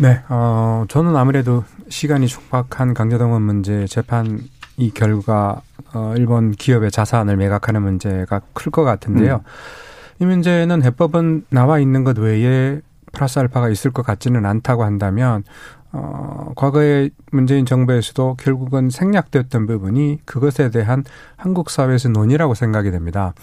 [0.00, 4.40] 네, 어, 저는 아무래도 시간이 촉박한 강제동원 문제 재판
[4.76, 5.60] 이 결과
[5.92, 9.42] 어, 일본 기업의 자산을 매각하는 문제가 클 것 같은데요.
[9.44, 10.22] 음.
[10.22, 12.80] 이 문제는 해법은 나와 있는 것 외에
[13.12, 15.42] 플러스 알파가 있을 것 같지는 않다고 한다면
[15.90, 21.02] 어, 과거에 문재인 정부에서도 결국은 생략됐던 부분이 그것에 대한
[21.36, 23.34] 한국 사회에서 논의라고 생각이 됩니다.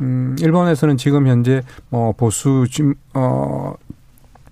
[0.00, 2.64] 음, 일본에서는 지금 현재 뭐 보수
[3.12, 3.74] 어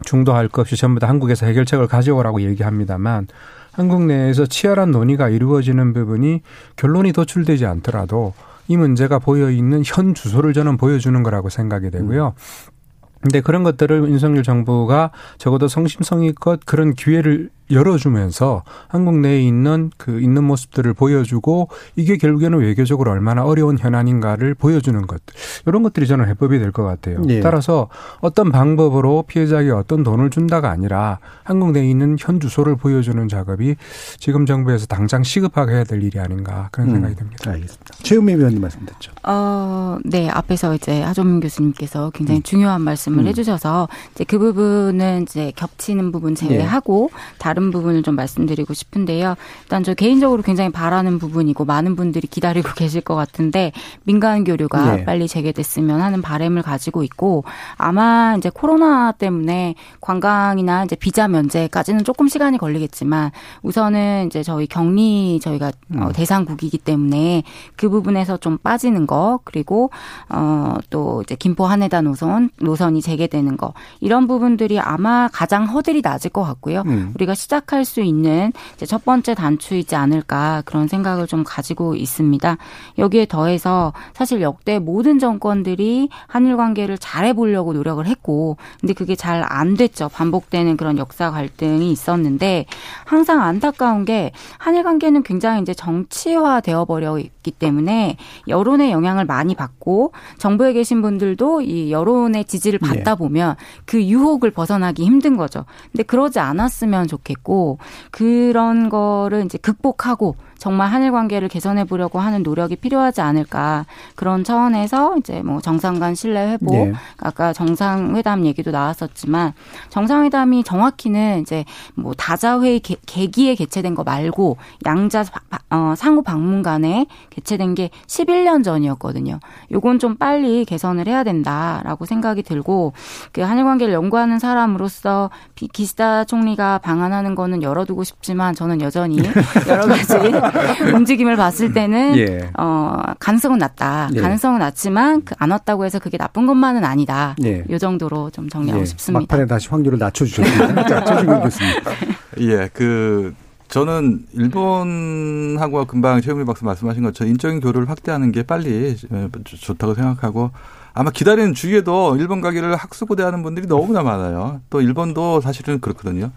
[0.04, 3.26] 중도할 것 없이 전부 다 한국에서 해결책을 가져오라고 얘기합니다만
[3.72, 6.42] 한국 내에서 치열한 논의가 이루어지는 부분이
[6.76, 8.34] 결론이 도출되지 않더라도
[8.66, 12.34] 이 문제가 보여 있는 현 주소를 저는 보여주는 거라고 생각이 되고요.
[12.36, 12.72] 음.
[13.20, 20.44] 근데 그런 것들을 윤석열 정부가 적어도 성심성의껏 그런 기회를 열어주면서 한국 내에 있는 그 있는
[20.44, 25.20] 모습들을 보여주고 이게 결국에는 외교적으로 얼마나 어려운 현안인가를 보여주는 것
[25.66, 27.20] 이런 것들이 저는 해법이 될 것 같아요.
[27.22, 27.40] 네.
[27.40, 27.88] 따라서
[28.20, 33.74] 어떤 방법으로 피해자에게 어떤 돈을 준다가 아니라 한국 내에 있는 현 주소를 보여주는 작업이
[34.18, 37.50] 지금 정부에서 당장 시급하게 해야 될 일이 아닌가 그런 음, 생각이 듭니다.
[37.50, 37.94] 알겠습니다.
[38.02, 39.12] 최은미 위원님 말씀 듣죠.
[39.24, 42.42] 어, 네 앞에서 이제 하종민 교수님께서 굉장히 음.
[42.42, 43.26] 중요한 말씀을 음.
[43.26, 47.18] 해주셔서 이제 그 부분은 이제 겹치는 부분 제외하고 네.
[47.38, 49.34] 다른 다른 부분을 좀 말씀드리고 싶은데요.
[49.62, 53.72] 일단 저 개인적으로 굉장히 바라는 부분이고 많은 분들이 기다리고 계실 것 같은데
[54.04, 55.04] 민간 교류가 네.
[55.04, 57.42] 빨리 재개됐으면 하는 바램을 가지고 있고
[57.76, 63.32] 아마 이제 코로나 때문에 관광이나 이제 비자 면제까지는 조금 시간이 걸리겠지만
[63.62, 66.02] 우선은 이제 저희 격리 저희가 어, 음.
[66.02, 67.42] 어, 대상국이기 때문에
[67.74, 69.90] 그 부분에서 좀 빠지는 거 그리고
[70.28, 76.44] 어또 이제 김포 한해다 노선 노선이 재개되는 거 이런 부분들이 아마 가장 허들이 낮을 것
[76.44, 76.84] 같고요.
[76.86, 77.10] 음.
[77.16, 78.52] 우리가 시작할 수 있는
[78.86, 82.58] 첫 번째 단추이지 않을까 그런 생각을 좀 가지고 있습니다.
[82.98, 89.38] 여기에 더해서 사실 역대 모든 정권들이 한일 관계를 잘해 보려고 노력을 했고 근데 그게 잘
[89.48, 90.08] 안 됐죠.
[90.10, 92.66] 반복되는 그런 역사 갈등이 있었는데
[93.04, 98.16] 항상 안타까운 게 한일 관계는 굉장히 이제 정치화 되어 버려 있기 때문에
[98.48, 103.14] 여론의 영향을 많이 받고 정부에 계신 분들도 이 여론의 지지를 받다 네.
[103.14, 105.64] 보면 그 유혹을 벗어나기 힘든 거죠.
[105.92, 107.78] 근데 그러지 않았으면 좋겠고 있고
[108.10, 113.86] 그런 거를 이제 극복하고 정말 한일 관계를 개선해 보려고 하는 노력이 필요하지 않을까
[114.16, 116.92] 그런 차원에서 이제 뭐 정상 간 신뢰 회복 네.
[117.18, 119.52] 아까 정상회담 얘기도 나왔었지만
[119.88, 125.24] 정상회담이 정확히는 이제 뭐 다자 회의 계기에 개최된 거 말고 양자
[125.70, 129.38] 어, 상호 방문 간에 개최된 게 11년 전이었거든요.
[129.70, 132.94] 요건 좀 빨리 개선을 해야 된다라고 생각이 들고
[133.32, 135.30] 그 한일 관계를 연구하는 사람으로서
[135.72, 139.18] 기시다 총리가 방한하는 거는 열어두고 싶지만 저는 여전히
[139.68, 140.18] 여러 가지
[140.94, 142.50] 움직임을 봤을 때는 예.
[142.58, 144.10] 어 가능성은 낮다.
[144.14, 144.20] 예.
[144.20, 147.34] 가능성은 낮지만 그안 왔다고 해서 그게 나쁜 것만은 아니다.
[147.44, 147.64] 예.
[147.68, 148.86] 이 정도로 좀 정리하고 예.
[148.86, 149.20] 싶습니다.
[149.20, 150.84] 막판에 다시 확률을 낮춰주셨습니다.
[150.88, 151.72] 자, 최준경 교수님.
[152.40, 153.34] 예, 그
[153.68, 158.96] 저는 일본하고 금방 최영미 박사 말씀하신 것처럼 인적인 교류를 확대하는 게 빨리
[159.44, 160.50] 좋다고 생각하고
[160.98, 164.60] 아마 기다리는 주위에도 일본 가기를 학수고대하는 분들이 너무나 많아요.
[164.68, 166.32] 또 일본도 사실은 그렇거든요.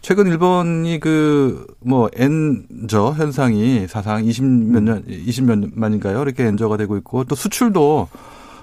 [0.00, 6.20] 최근 일본이 그 뭐 엔저 현상이 사상 20몇 년, 20몇 만인가요?
[6.20, 8.08] 이렇게 엔저가 되고 있고 또 수출도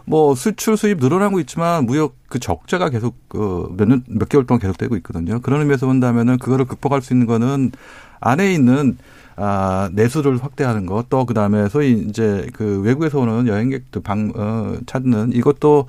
[0.06, 4.98] 뭐 수출 수입 늘어나고 있지만 무역 그 적자가 계속 그몇 년, 몇 개월 동안 계속되고
[4.98, 5.40] 있거든요.
[5.40, 7.72] 그런 의미에서 본다면은 그거를 극복할 수 있는 거는
[8.20, 8.98] 안에 있는
[9.36, 14.76] 아, 내수를 확대하는 것, 또 그 다음에 소위 이제 그 외국에서 오는 여행객들 방, 어,
[14.86, 15.88] 찾는 이것도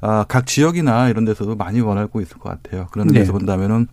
[0.00, 2.86] 아, 각 지역이나 이런 데서도 많이 원하고 있을 것 같아요.
[2.92, 3.38] 그런 데서 네.
[3.38, 3.88] 본다면은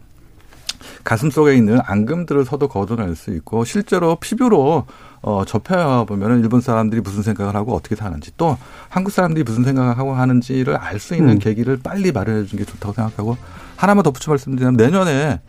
[1.03, 4.85] 가슴 속에 있는 앙금들을 서도 걷어낼 수 있고 실제로 피부로
[5.21, 8.57] 어, 접해 보면은 일본 사람들이 무슨 생각을 하고 어떻게 사는지 또
[8.89, 11.39] 한국 사람들이 무슨 생각을 하고 하는지를 알 수 있는 음.
[11.39, 13.37] 계기를 빨리 마련해 주는 게 좋다고 생각하고
[13.77, 15.39] 하나만 덧붙여 말씀드리면 내년에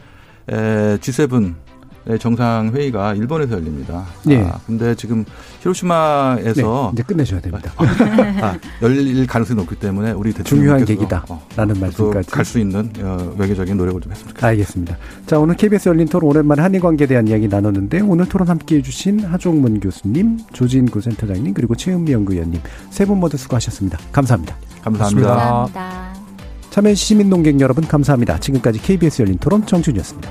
[0.49, 1.55] 에, G7 네,
[2.21, 4.05] 정상회의가 일본에서 열립니다.
[4.25, 4.45] 네.
[4.45, 5.25] 아, 근데 지금
[5.63, 7.73] 히로시마에서 네, 이제 끝내셔야 됩니다.
[8.43, 13.77] 아, 열릴 가능성이 높기 때문에 우리 중요한 계기다라는 어, 말씀까지 갈 수 있는 어, 외교적인
[13.77, 14.47] 노력을 좀 했으면 좋겠습니다.
[14.47, 14.97] 알겠습니다.
[15.27, 19.21] 자 오늘 KBS 열린 토론 오랜만에 한일 관계에 대한 이야기 나눴는데 오늘 토론 함께해 주신
[19.25, 22.61] 하종문 교수님, 조진구 센터장님 그리고 최은미 연구위원님
[22.91, 23.99] 세 분 모두 수고하셨습니다.
[24.13, 24.57] 감사합니다.
[24.83, 25.29] 감사합니다.
[25.29, 26.15] 감사합니다.
[26.71, 28.39] 참여해 주신 시민농객 여러분 감사합니다.
[28.41, 30.31] 지금까지 KBS 열린 토론 정준이었습니다.